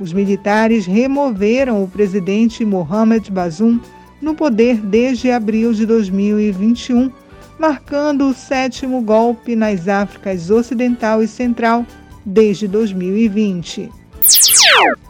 [0.00, 3.80] Os militares removeram o presidente Mohamed Bazoum
[4.20, 7.10] no poder desde abril de 2021,
[7.58, 11.86] marcando o sétimo golpe nas Áfricas Ocidental e Central
[12.24, 13.90] desde 2020.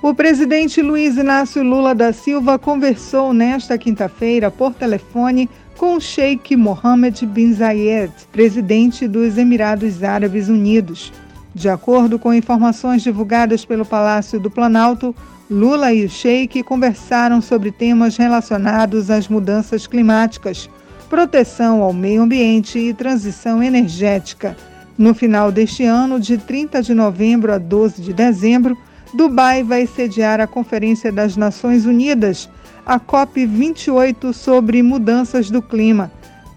[0.02, 6.56] O presidente Luiz Inácio Lula da Silva conversou nesta quinta-feira por telefone com o Sheikh
[6.56, 11.12] Mohammed bin Zayed, presidente dos Emirados Árabes Unidos.
[11.54, 15.14] De acordo com informações divulgadas pelo Palácio do Planalto,
[15.50, 20.68] Lula e o Sheikh conversaram sobre temas relacionados às mudanças climáticas,
[21.08, 24.56] proteção ao meio ambiente e transição energética.
[24.96, 28.76] No final deste ano, de 30 de novembro a 12 de dezembro,
[29.14, 32.48] Dubai vai sediar a Conferência das Nações Unidas,
[32.84, 36.10] a COP28 sobre mudanças do clima.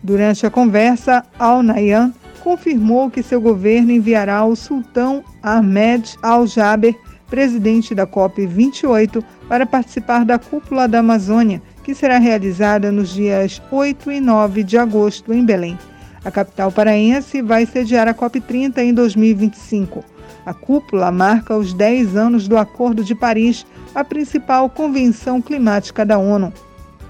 [0.03, 6.95] Durante a conversa, Al Nahyan confirmou que seu governo enviará o sultão Ahmed Al-Jaber,
[7.29, 14.11] presidente da COP28, para participar da cúpula da Amazônia, que será realizada nos dias 8
[14.11, 15.77] e 9 de agosto em Belém.
[16.25, 20.03] A capital paraense vai sediar a COP30 em 2025.
[20.51, 26.17] A cúpula marca os 10 anos do Acordo de Paris, a principal convenção climática da
[26.17, 26.51] ONU.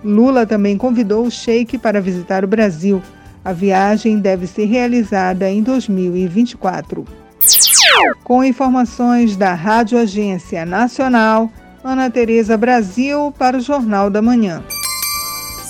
[0.03, 3.01] Lula também convidou o Sheik para visitar o Brasil.
[3.43, 7.03] A viagem deve ser realizada em 2024.
[8.23, 11.51] Com informações da Rádio Agência Nacional,
[11.83, 14.63] Ana Tereza Brasil para o Jornal da Manhã.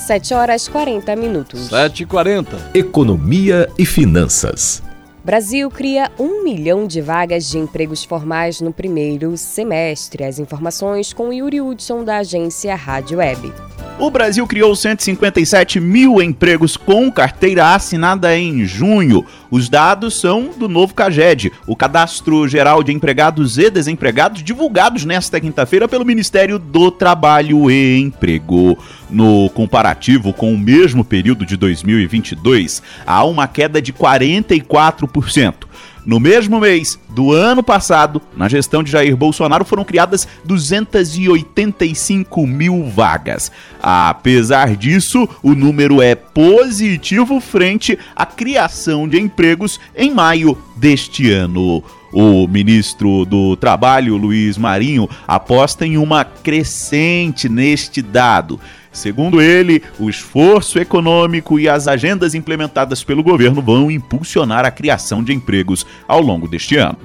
[0.07, 1.69] 7 horas 40 minutos.
[1.69, 2.47] 7h40.
[2.74, 4.84] Economia e Finanças.
[5.24, 10.24] Brasil cria um milhão de vagas de empregos formais no primeiro semestre.
[10.24, 13.53] As informações com Yuri Hudson, da agência Rádio Web.
[14.02, 19.24] O Brasil criou 157 mil empregos com carteira assinada em junho.
[19.52, 25.39] Os dados são do novo CAGED, o Cadastro Geral de Empregados e Desempregados, divulgados nesta
[25.39, 28.76] quinta-feira pelo Ministério do Trabalho e Emprego.
[29.08, 35.70] No comparativo com o mesmo período de 2022, há uma queda de 44%.
[36.06, 42.86] No mesmo mês do ano passado, na gestão de Jair Bolsonaro, foram criadas 285 mil
[42.86, 43.52] vagas.
[43.82, 51.84] Apesar disso, o número é positivo frente à criação de empregos em maio deste ano.
[52.12, 58.60] O ministro do Trabalho, Luiz Marinho, aposta em uma crescente neste dado.
[58.92, 65.24] Segundo ele, o esforço econômico e as agendas implementadas pelo governo vão impulsionar a criação
[65.24, 66.98] de empregos ao longo deste ano.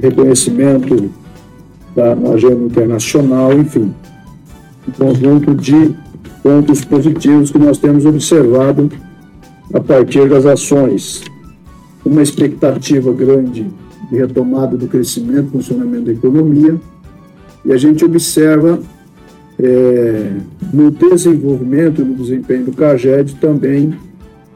[0.00, 1.10] reconhecimento
[1.94, 3.94] da agenda internacional, enfim,
[4.88, 5.94] um conjunto de
[6.42, 8.90] pontos positivos que nós temos observado
[9.74, 11.22] a partir das ações.
[12.04, 13.66] Uma expectativa grande
[14.10, 16.80] de retomada do crescimento, funcionamento da economia,
[17.64, 18.78] e a gente observa
[19.62, 20.32] é,
[20.72, 23.94] no desenvolvimento e no desempenho do CAGED também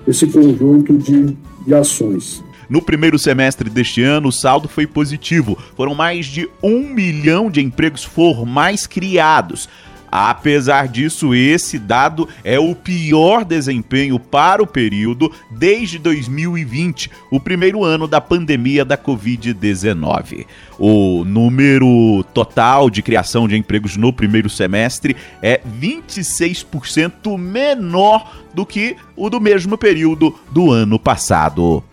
[0.07, 1.37] esse conjunto de,
[1.67, 2.43] de ações.
[2.69, 5.59] No primeiro semestre deste ano, o saldo foi positivo.
[5.77, 9.69] Foram mais de um milhão de empregos formais criados.
[10.11, 17.85] Apesar disso, esse dado é o pior desempenho para o período desde 2020, o primeiro
[17.85, 20.47] ano da pandemia da Covid-19.
[20.79, 28.97] O número total de criação de empregos no primeiro semestre é 26% menor do que
[29.17, 31.85] o do mesmo período do ano passado.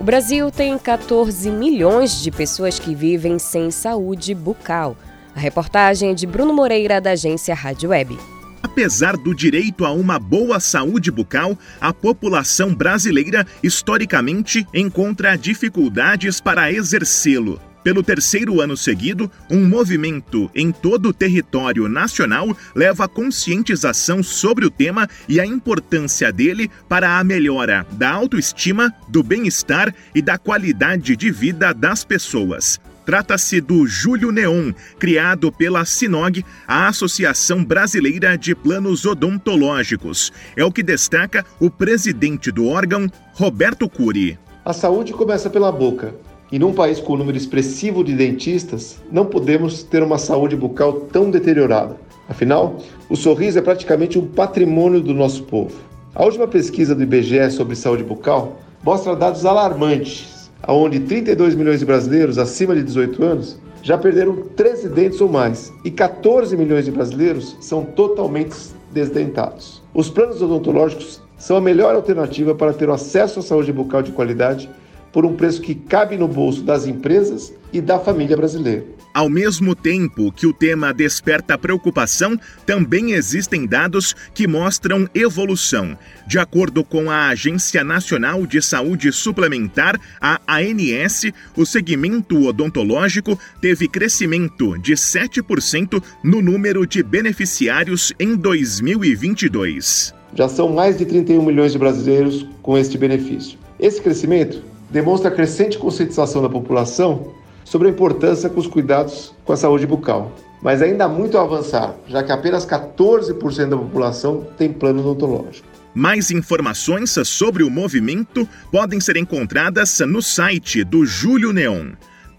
[0.00, 4.96] O Brasil tem 14 milhões de pessoas que vivem sem saúde bucal.
[5.36, 8.18] A reportagem é de Bruno Moreira, da agência Rádio Web.
[8.62, 16.72] Apesar do direito a uma boa saúde bucal, a população brasileira historicamente encontra dificuldades para
[16.72, 17.60] exercê-lo.
[17.82, 24.66] Pelo terceiro ano seguido, um movimento em todo o território nacional leva a conscientização sobre
[24.66, 30.36] o tema e a importância dele para a melhora da autoestima, do bem-estar e da
[30.36, 32.78] qualidade de vida das pessoas.
[33.06, 40.30] Trata-se do Júlio Neon, criado pela Sinog, a Associação Brasileira de Planos Odontológicos.
[40.54, 44.38] É o que destaca o presidente do órgão, Roberto Cury.
[44.64, 46.14] A saúde começa pela boca.
[46.52, 50.92] E num país com um número expressivo de dentistas, não podemos ter uma saúde bucal
[51.12, 51.96] tão deteriorada.
[52.28, 52.78] Afinal,
[53.08, 55.76] o sorriso é praticamente um patrimônio do nosso povo.
[56.12, 61.86] A última pesquisa do IBGE sobre saúde bucal mostra dados alarmantes, onde 32 milhões de
[61.86, 66.90] brasileiros acima de 18 anos já perderam 13 dentes ou mais, e 14 milhões de
[66.90, 68.56] brasileiros são totalmente
[68.92, 69.82] desdentados.
[69.94, 74.68] Os planos odontológicos são a melhor alternativa para ter acesso à saúde bucal de qualidade
[75.12, 78.84] por um preço que cabe no bolso das empresas e da família brasileira.
[79.12, 85.98] Ao mesmo tempo que o tema desperta preocupação, também existem dados que mostram evolução.
[86.28, 93.88] De acordo com a Agência Nacional de Saúde Suplementar, a ANS, o segmento odontológico teve
[93.88, 100.14] crescimento de 7% no número de beneficiários em 2022.
[100.36, 103.58] Já são mais de 31 milhões de brasileiros com este benefício.
[103.80, 107.32] Esse crescimento demonstra a crescente conscientização da população
[107.64, 110.32] sobre a importância com os cuidados com a saúde bucal.
[110.62, 115.66] Mas ainda há muito a avançar, já que apenas 14% da população tem plano odontológico.
[115.94, 121.92] Mais informações sobre o movimento podem ser encontradas no site do Júlio Neon.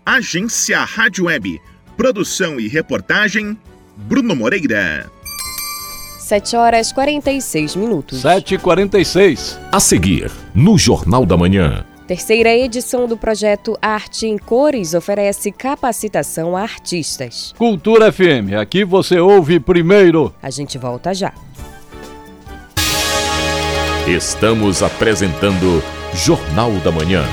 [0.06, 1.60] Agência Rádio Web.
[1.98, 3.58] Produção e reportagem,
[3.98, 5.10] Bruno Moreira.
[6.20, 8.24] 7 horas 46 minutos.
[8.24, 9.58] 7h46.
[9.72, 11.86] A seguir, no Jornal da Manhã.
[12.12, 17.54] Terceira edição do projeto Arte em Cores oferece capacitação a artistas.
[17.58, 20.36] Cultura FM, aqui você ouve primeiro.
[20.44, 21.32] A gente volta já.
[24.06, 25.82] Estamos apresentando
[26.14, 27.24] Jornal da Manhã.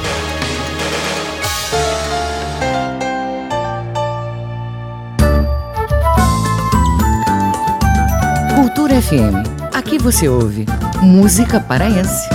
[8.54, 9.74] Cultura FM.
[9.74, 10.66] Aqui você ouve
[11.02, 12.28] música paraense.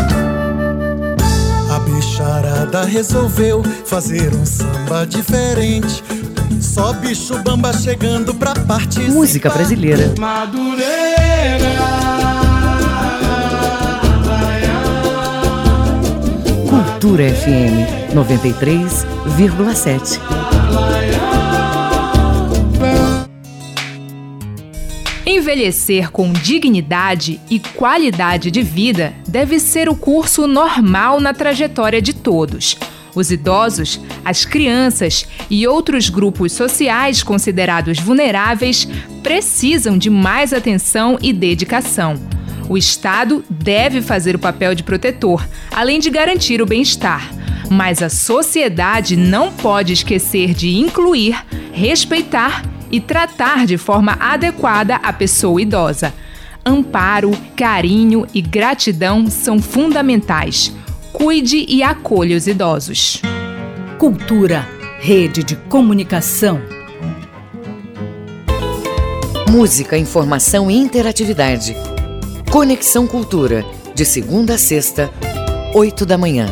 [2.73, 6.03] A bicharada resolveu fazer um samba diferente.
[6.59, 9.13] Só bicho bamba chegando pra participar.
[9.13, 10.11] Música brasileira.
[16.67, 21.12] Cultura FM 93,7.
[25.43, 32.13] Envelhecer com dignidade e qualidade de vida deve ser o curso normal na trajetória de
[32.13, 32.77] todos.
[33.13, 38.87] Os idosos, as crianças e outros grupos sociais considerados vulneráveis
[39.21, 42.15] precisam de mais atenção e dedicação.
[42.69, 47.29] O Estado deve fazer o papel de protetor, além de garantir o bem-estar.
[47.69, 51.35] Mas a sociedade não pode esquecer de incluir,
[51.73, 52.63] respeitar
[52.93, 56.13] e tratar de forma adequada a pessoa idosa.
[56.63, 60.71] Amparo, carinho e gratidão são fundamentais.
[61.11, 63.19] Cuide e acolha os idosos.
[63.97, 64.69] Cultura,
[64.99, 66.61] rede de comunicação.
[69.49, 71.75] Música, informação e interatividade.
[72.51, 73.65] Conexão Cultura,
[73.95, 75.11] de segunda a sexta,
[75.73, 76.45] oito da manhã.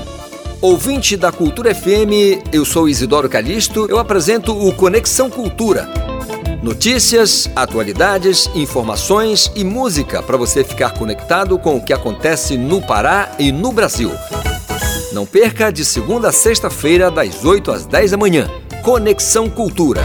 [0.60, 6.01] Ouvinte da Cultura FM, eu sou Isidoro Calixto, eu apresento o Conexão Cultura.
[6.62, 13.32] Notícias, atualidades, informações e música para você ficar conectado com o que acontece no Pará
[13.40, 14.12] e no Brasil.
[15.12, 18.48] Não perca de segunda a sexta-feira, das 8 às 10 da manhã.
[18.84, 20.02] Conexão Cultura.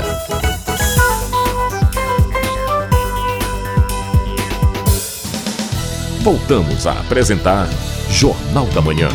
[6.22, 7.68] Voltamos a apresentar
[8.10, 9.10] Jornal da Manhã.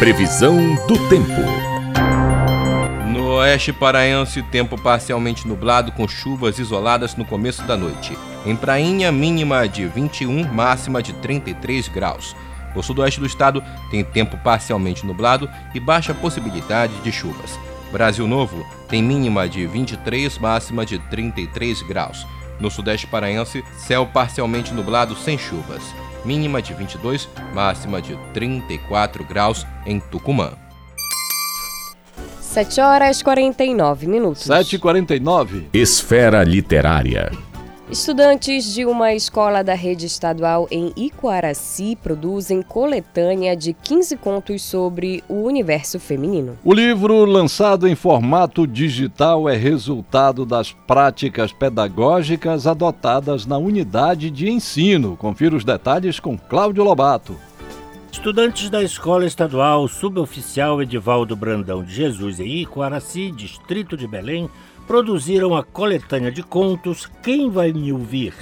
[0.00, 1.75] Previsão do tempo.
[3.46, 8.18] No oeste paraense, tempo parcialmente nublado com chuvas isoladas no começo da noite.
[8.44, 12.34] Em Prainha, mínima de 21, máxima de 33 graus.
[12.74, 17.56] No sudoeste do estado, tem tempo parcialmente nublado e baixa possibilidade de chuvas.
[17.92, 22.26] Brasil Novo tem mínima de 23, máxima de 33 graus.
[22.58, 25.84] No sudeste paraense, céu parcialmente nublado sem chuvas.
[26.24, 30.65] Mínima de 22, máxima de 34 graus em Tucumã.
[32.56, 34.44] 7 horas 49 minutos.
[34.44, 35.64] 7h49.
[35.74, 37.30] Esfera Literária.
[37.90, 45.22] Estudantes de uma escola da rede estadual em Iquaraci produzem coletânea de 15 contos sobre
[45.28, 46.56] o universo feminino.
[46.64, 54.50] O livro, lançado em formato digital, é resultado das práticas pedagógicas adotadas na unidade de
[54.50, 55.14] ensino.
[55.14, 57.36] Confira os detalhes com Cláudio Lobato.
[58.16, 64.48] Estudantes da Escola Estadual Suboficial Edivaldo Brandão de Jesus em Iquaraci, distrito de Belém,
[64.86, 68.32] produziram a coletânea de contos Quem Vai Me Ouvir?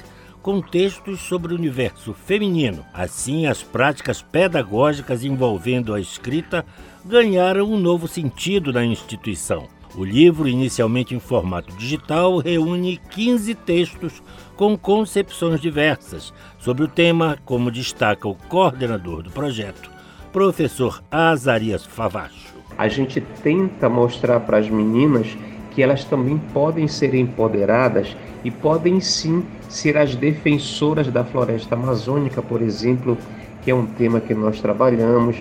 [0.41, 2.87] com textos sobre o universo feminino.
[2.95, 6.65] Assim, as práticas pedagógicas envolvendo a escrita
[7.05, 9.69] ganharam um novo sentido na instituição.
[9.97, 14.23] O livro, inicialmente em formato digital, reúne 15 textos
[14.57, 19.91] com concepções diversas sobre o tema, como destaca o coordenador do projeto,
[20.33, 22.55] professor Azarias Favacho.
[22.77, 25.37] A gente tenta mostrar para as meninas
[25.71, 32.41] que elas também podem ser empoderadas e podem sim ser as defensoras da floresta amazônica,
[32.41, 33.19] por exemplo,
[33.63, 35.37] que é um tema que nós trabalhamos,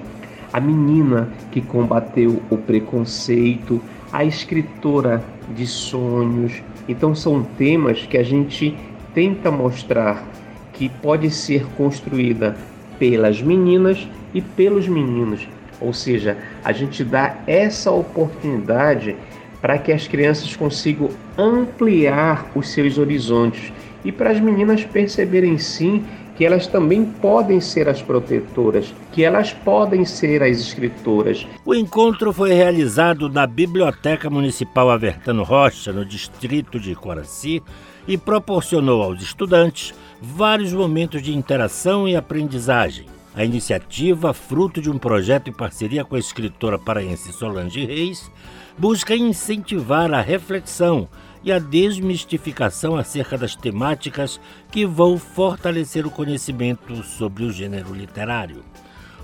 [0.51, 5.23] a menina que combateu o preconceito, a escritora
[5.55, 6.61] de sonhos.
[6.87, 8.75] Então são temas que a gente
[9.13, 10.27] tenta mostrar
[10.73, 12.55] que pode ser construída
[12.97, 15.47] pelas meninas e pelos meninos.
[15.79, 19.15] Ou seja, a gente dá essa oportunidade
[19.61, 23.71] para que as crianças consigam ampliar os seus horizontes
[24.03, 26.03] e para as meninas perceberem sim
[26.35, 31.45] que elas também podem ser as protetoras, que elas podem ser as escritoras.
[31.63, 37.61] O encontro foi realizado na Biblioteca Municipal Avertano Rocha, no distrito de Coraci,
[38.07, 43.05] e proporcionou aos estudantes vários momentos de interação e aprendizagem.
[43.35, 48.29] A iniciativa, fruto de um projeto em parceria com a escritora paraense Solange Reis,
[48.77, 51.07] busca incentivar a reflexão
[51.43, 54.39] e a desmistificação acerca das temáticas
[54.71, 58.63] que vão fortalecer o conhecimento sobre o gênero literário.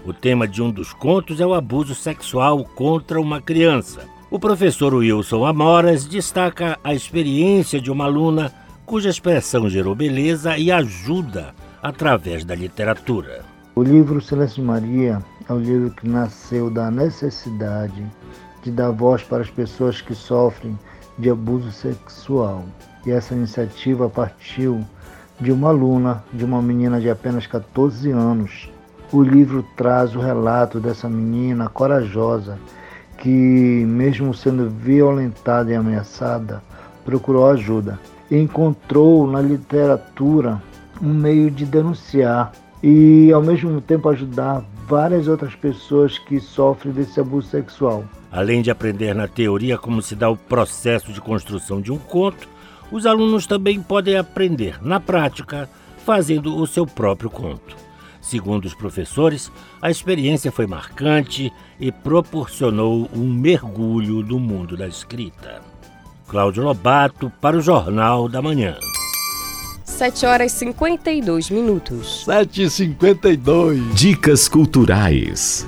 [0.06, 4.08] O tema de um dos contos é o abuso sexual contra uma criança.
[4.32, 8.54] O professor Wilson Amoras destaca a experiência de uma aluna
[8.90, 13.42] cuja expressão gerou beleza e ajuda através da literatura.
[13.76, 18.04] O livro Silêncio de Maria é um livro que nasceu da necessidade
[18.64, 20.76] de dar voz para as pessoas que sofrem
[21.20, 22.66] de abuso sexual.
[23.06, 24.84] E essa iniciativa partiu
[25.40, 28.72] de uma aluna, de uma menina de apenas 14 anos.
[29.12, 32.58] O livro traz o relato dessa menina corajosa
[33.20, 36.64] que, mesmo sendo violentada e ameaçada,
[37.06, 38.00] procurou ajuda.
[38.32, 40.62] Encontrou na literatura
[41.02, 42.52] um meio de denunciar
[42.84, 48.04] e, ao mesmo tempo, ajudar várias outras pessoas que sofrem desse abuso sexual.
[48.32, 52.48] Além de aprender na teoria como se dá o processo de construção de um conto,
[52.92, 55.70] os alunos também podem aprender na prática,
[56.06, 57.76] fazendo o seu próprio conto.
[58.22, 59.52] Segundo os professores,
[59.82, 65.69] a experiência foi marcante e proporcionou um mergulho no mundo da escrita.
[66.30, 68.78] Cláudio Lobato para o Jornal da Manhã.
[69.84, 72.24] 7 horas e 52 minutos.
[72.28, 73.94] 7h52.
[73.96, 75.66] Dicas culturais.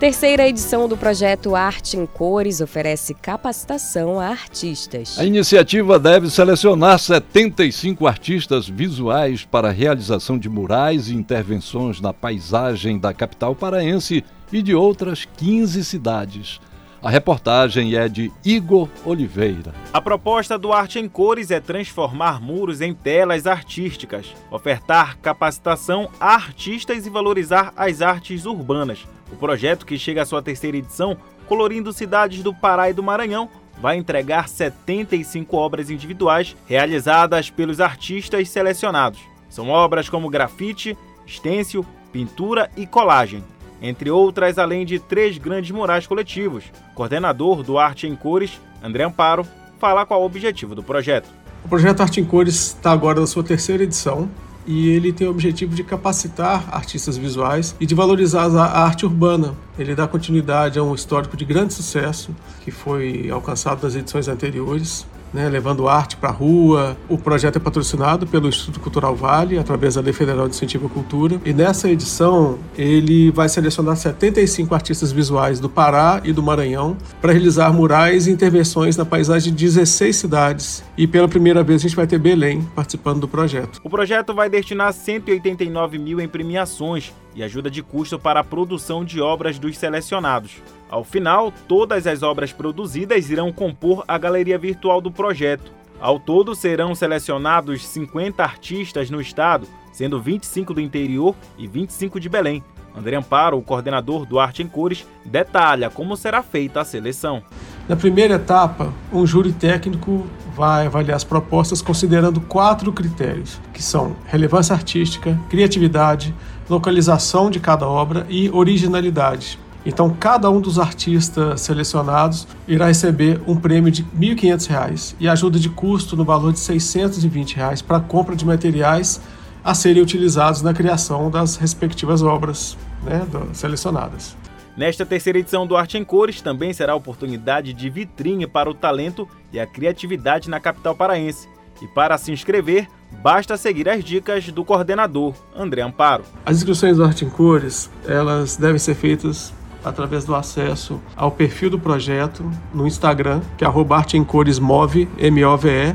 [0.00, 5.18] Terceira edição do projeto Arte em Cores oferece capacitação a artistas.
[5.18, 12.12] A iniciativa deve selecionar 75 artistas visuais para a realização de murais e intervenções na
[12.12, 16.58] paisagem da capital paraense e de outras 15 cidades.
[17.04, 19.74] A reportagem é de Igor Oliveira.
[19.92, 26.32] A proposta do Arte em Cores é transformar muros em telas artísticas, ofertar capacitação a
[26.32, 29.06] artistas e valorizar as artes urbanas.
[29.30, 31.14] O projeto, que chega à sua terceira edição,
[31.46, 33.50] colorindo cidades do Pará e do Maranhão,
[33.82, 39.20] vai entregar 75 obras individuais realizadas pelos artistas selecionados.
[39.50, 40.96] São obras como grafite,
[41.26, 43.44] estêncil, pintura e colagem
[43.88, 46.64] entre outras, além de três grandes murais coletivos.
[46.94, 49.46] Coordenador do Arte em Cores, André Amparo,
[49.78, 51.28] fala qual o objetivo do projeto.
[51.62, 54.28] O projeto Arte em Cores está agora na sua terceira edição
[54.66, 59.54] e ele tem o objetivo de capacitar artistas visuais e de valorizar a arte urbana.
[59.78, 65.06] Ele dá continuidade a um histórico de grande sucesso que foi alcançado nas edições anteriores
[65.34, 66.96] né, levando arte para a rua.
[67.08, 70.88] O projeto é patrocinado pelo Instituto Cultural Vale, através da Lei Federal de Incentivo à
[70.88, 71.40] Cultura.
[71.44, 77.32] E nessa edição, ele vai selecionar 75 artistas visuais do Pará e do Maranhão para
[77.32, 80.84] realizar murais e intervenções na paisagem de 16 cidades.
[80.96, 83.80] E pela primeira vez a gente vai ter Belém participando do projeto.
[83.82, 89.04] O projeto vai destinar 189 mil em premiações e ajuda de custo para a produção
[89.04, 90.62] de obras dos selecionados.
[90.88, 95.72] Ao final, todas as obras produzidas irão compor a galeria virtual do projeto.
[96.00, 102.28] Ao todo, serão selecionados 50 artistas no estado, sendo 25 do interior e 25 de
[102.28, 102.62] Belém.
[102.96, 107.42] André Amparo, o coordenador do Arte em Cores, detalha como será feita a seleção.
[107.88, 110.24] Na primeira etapa, um júri técnico
[110.54, 116.32] vai avaliar as propostas considerando quatro critérios, que são relevância artística, criatividade,
[116.68, 119.58] localização de cada obra e originalidade.
[119.86, 125.58] Então, cada um dos artistas selecionados irá receber um prêmio de R$ 1.500 e ajuda
[125.58, 129.20] de custo no valor de 620 reais para compra de materiais
[129.62, 134.36] a serem utilizados na criação das respectivas obras né, selecionadas.
[134.76, 139.28] Nesta terceira edição do Arte em Cores também será oportunidade de vitrine para o talento
[139.52, 141.48] e a criatividade na capital paraense.
[141.80, 142.88] E para se inscrever,
[143.22, 146.24] basta seguir as dicas do coordenador, André Amparo.
[146.44, 149.52] As inscrições do Arte em Cores, elas devem ser feitas
[149.84, 155.08] através do acesso ao perfil do projeto no Instagram, que é Arte em Cores Move,
[155.18, 155.94] M-O-V-E,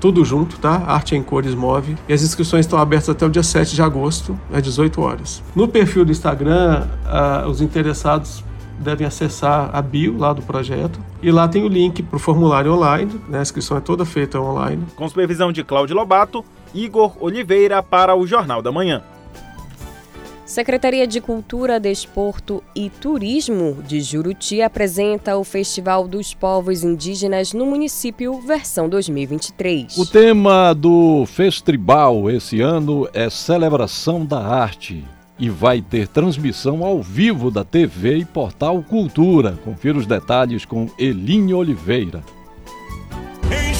[0.00, 0.82] tudo junto, tá?
[0.86, 1.96] Arte em Cores Move.
[2.08, 5.42] E as inscrições estão abertas até o dia 7 de agosto, às 18 horas.
[5.54, 8.44] No perfil do Instagram, uh, os interessados
[8.78, 12.72] devem acessar a bio lá do projeto e lá tem o link para o formulário
[12.72, 13.40] online, né?
[13.40, 14.84] a inscrição é toda feita online.
[14.94, 16.44] Com supervisão de Cláudio Lobato,
[16.74, 19.02] Igor Oliveira para o Jornal da Manhã.
[20.48, 27.66] Secretaria de Cultura, Desporto e Turismo de Juruti apresenta o Festival dos Povos Indígenas no
[27.66, 29.98] município versão 2023.
[29.98, 35.04] O tema do festival esse ano é Celebração da Arte
[35.38, 39.58] e vai ter transmissão ao vivo da TV e portal Cultura.
[39.62, 42.24] Confira os detalhes com Elinho Oliveira.
[43.52, 43.74] Em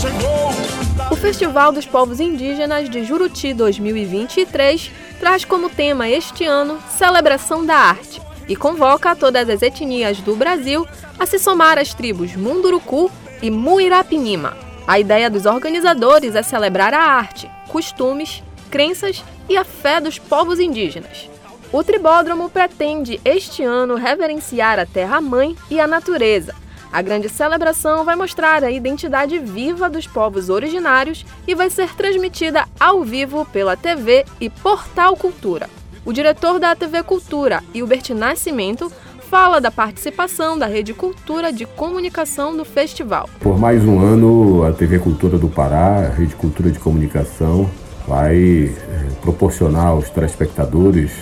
[0.00, 1.10] chegou.
[1.10, 7.76] O Festival dos Povos Indígenas de Juruti 2023 traz como tema este ano Celebração da
[7.76, 10.86] Arte e convoca todas as etnias do Brasil
[11.18, 13.10] a se somar às tribos Munduruku
[13.42, 14.56] e Muirapinima.
[14.86, 20.58] A ideia dos organizadores é celebrar a arte, costumes, crenças e a fé dos povos
[20.58, 21.28] indígenas.
[21.70, 26.54] O Tribódromo pretende este ano reverenciar a terra-mãe e a natureza,
[26.92, 32.64] a grande celebração vai mostrar a identidade viva dos povos originários e vai ser transmitida
[32.78, 35.68] ao vivo pela TV e Portal Cultura.
[36.04, 38.90] O diretor da TV Cultura, Hilbert Nascimento,
[39.30, 43.30] fala da participação da Rede Cultura de Comunicação no festival.
[43.38, 47.70] Por mais um ano, a TV Cultura do Pará, a Rede Cultura de Comunicação,
[48.08, 48.72] vai eh,
[49.20, 51.12] proporcionar aos telespectadores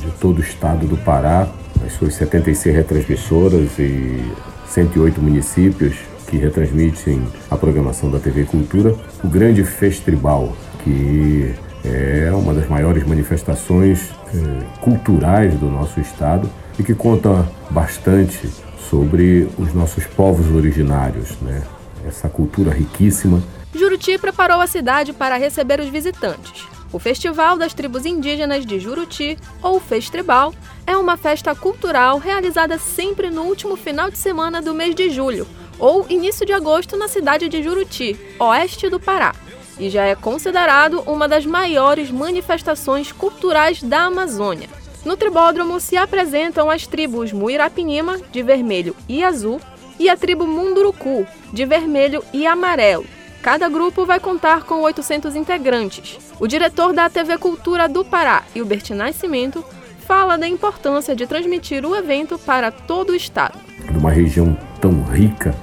[0.00, 1.48] de todo o estado do Pará
[1.84, 4.22] as suas 76 retransmissoras e
[4.68, 5.96] 108 municípios
[6.26, 11.54] que retransmitem a programação da TV Cultura, o Grande Festival, que
[11.84, 18.48] é uma das maiores manifestações eh, culturais do nosso estado e que conta bastante
[18.90, 21.62] sobre os nossos povos originários, né?
[22.06, 23.42] essa cultura riquíssima.
[23.74, 26.75] Juruti preparou a cidade para receber os visitantes.
[26.96, 30.54] O Festival das Tribos Indígenas de Juruti, ou Festribal,
[30.86, 35.46] é uma festa cultural realizada sempre no último final de semana do mês de julho,
[35.78, 39.34] ou início de agosto na cidade de Juruti, oeste do Pará,
[39.78, 44.70] e já é considerado uma das maiores manifestações culturais da Amazônia.
[45.04, 49.60] No tribódromo se apresentam as tribos Muirapinima, de vermelho e azul,
[49.98, 53.15] e a tribo Munduruku, de vermelho e amarelo.
[53.46, 56.18] Cada grupo vai contar com 800 integrantes.
[56.40, 59.64] O diretor da TV Cultura do Pará, Hilbert Nascimento,
[60.00, 63.56] fala da importância de transmitir o evento para todo o estado.
[63.92, 65.54] Numa região tão rica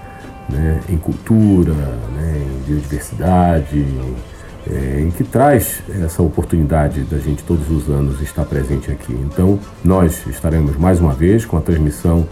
[0.48, 3.86] né, em cultura, né, em biodiversidade,
[4.72, 9.12] é, em que traz essa oportunidade da gente todos os anos estar presente aqui.
[9.12, 12.26] Então, nós estaremos mais uma vez com a transmissão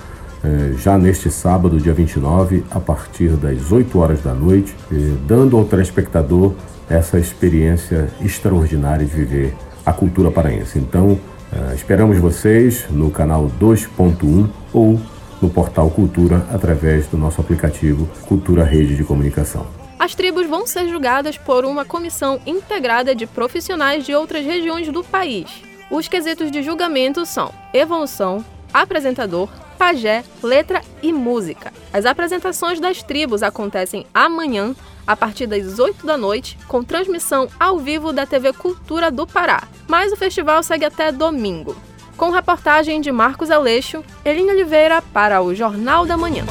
[0.77, 4.95] já neste sábado, dia 29, a partir das 8 horas da noite, é,
[5.27, 6.53] dando ao telespectador
[6.89, 9.53] essa experiência extraordinária de viver
[9.85, 10.79] a cultura paraense.
[10.79, 11.19] Então,
[11.51, 14.99] é, esperamos vocês no canal 2.1 ou
[15.41, 19.65] no portal Cultura através do nosso aplicativo Cultura Rede de Comunicação.
[19.97, 25.03] As tribos vão ser julgadas por uma comissão integrada de profissionais de outras regiões do
[25.03, 25.61] país.
[25.91, 29.49] Os quesitos de julgamento são evolução, apresentador,
[29.81, 31.73] pajé, letra e música.
[31.91, 34.75] As apresentações das tribos acontecem amanhã,
[35.07, 39.63] a partir das 8 da noite, com transmissão ao vivo da TV Cultura do Pará.
[39.87, 41.75] Mas o festival segue até domingo.
[42.15, 46.45] Com reportagem de Marcos Aleixo, Elinha Oliveira para o Jornal da Manhã.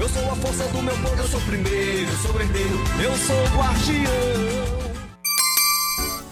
[0.00, 4.77] Eu sou a força do meu povo, eu sou primeiro, sou herdeiro, eu sou guardião.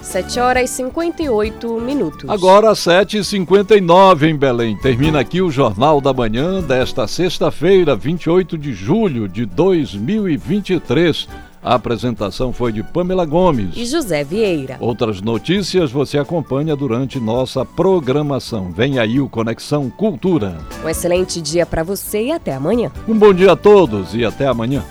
[0.07, 2.30] 7 horas e 58 minutos.
[2.30, 4.76] Agora 7h59 em Belém.
[4.76, 11.26] Termina aqui o Jornal da Manhã desta sexta-feira, 28 de julho de 2023.
[11.61, 14.76] A apresentação foi de Pamela Gomes e José Vieira.
[14.78, 18.70] Outras notícias você acompanha durante nossa programação.
[18.70, 20.59] Vem aí o Conexão Cultura.
[20.84, 22.92] Um excelente dia para você e até amanhã.
[23.09, 24.84] Um bom dia a todos e até amanhã.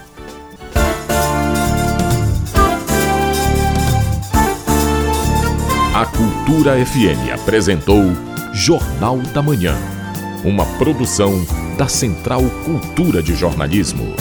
[6.05, 8.03] A Cultura FM apresentou
[8.53, 9.75] Jornal da Manhã,
[10.43, 11.33] uma produção
[11.79, 14.13] da Central Cultura de Jornalismo.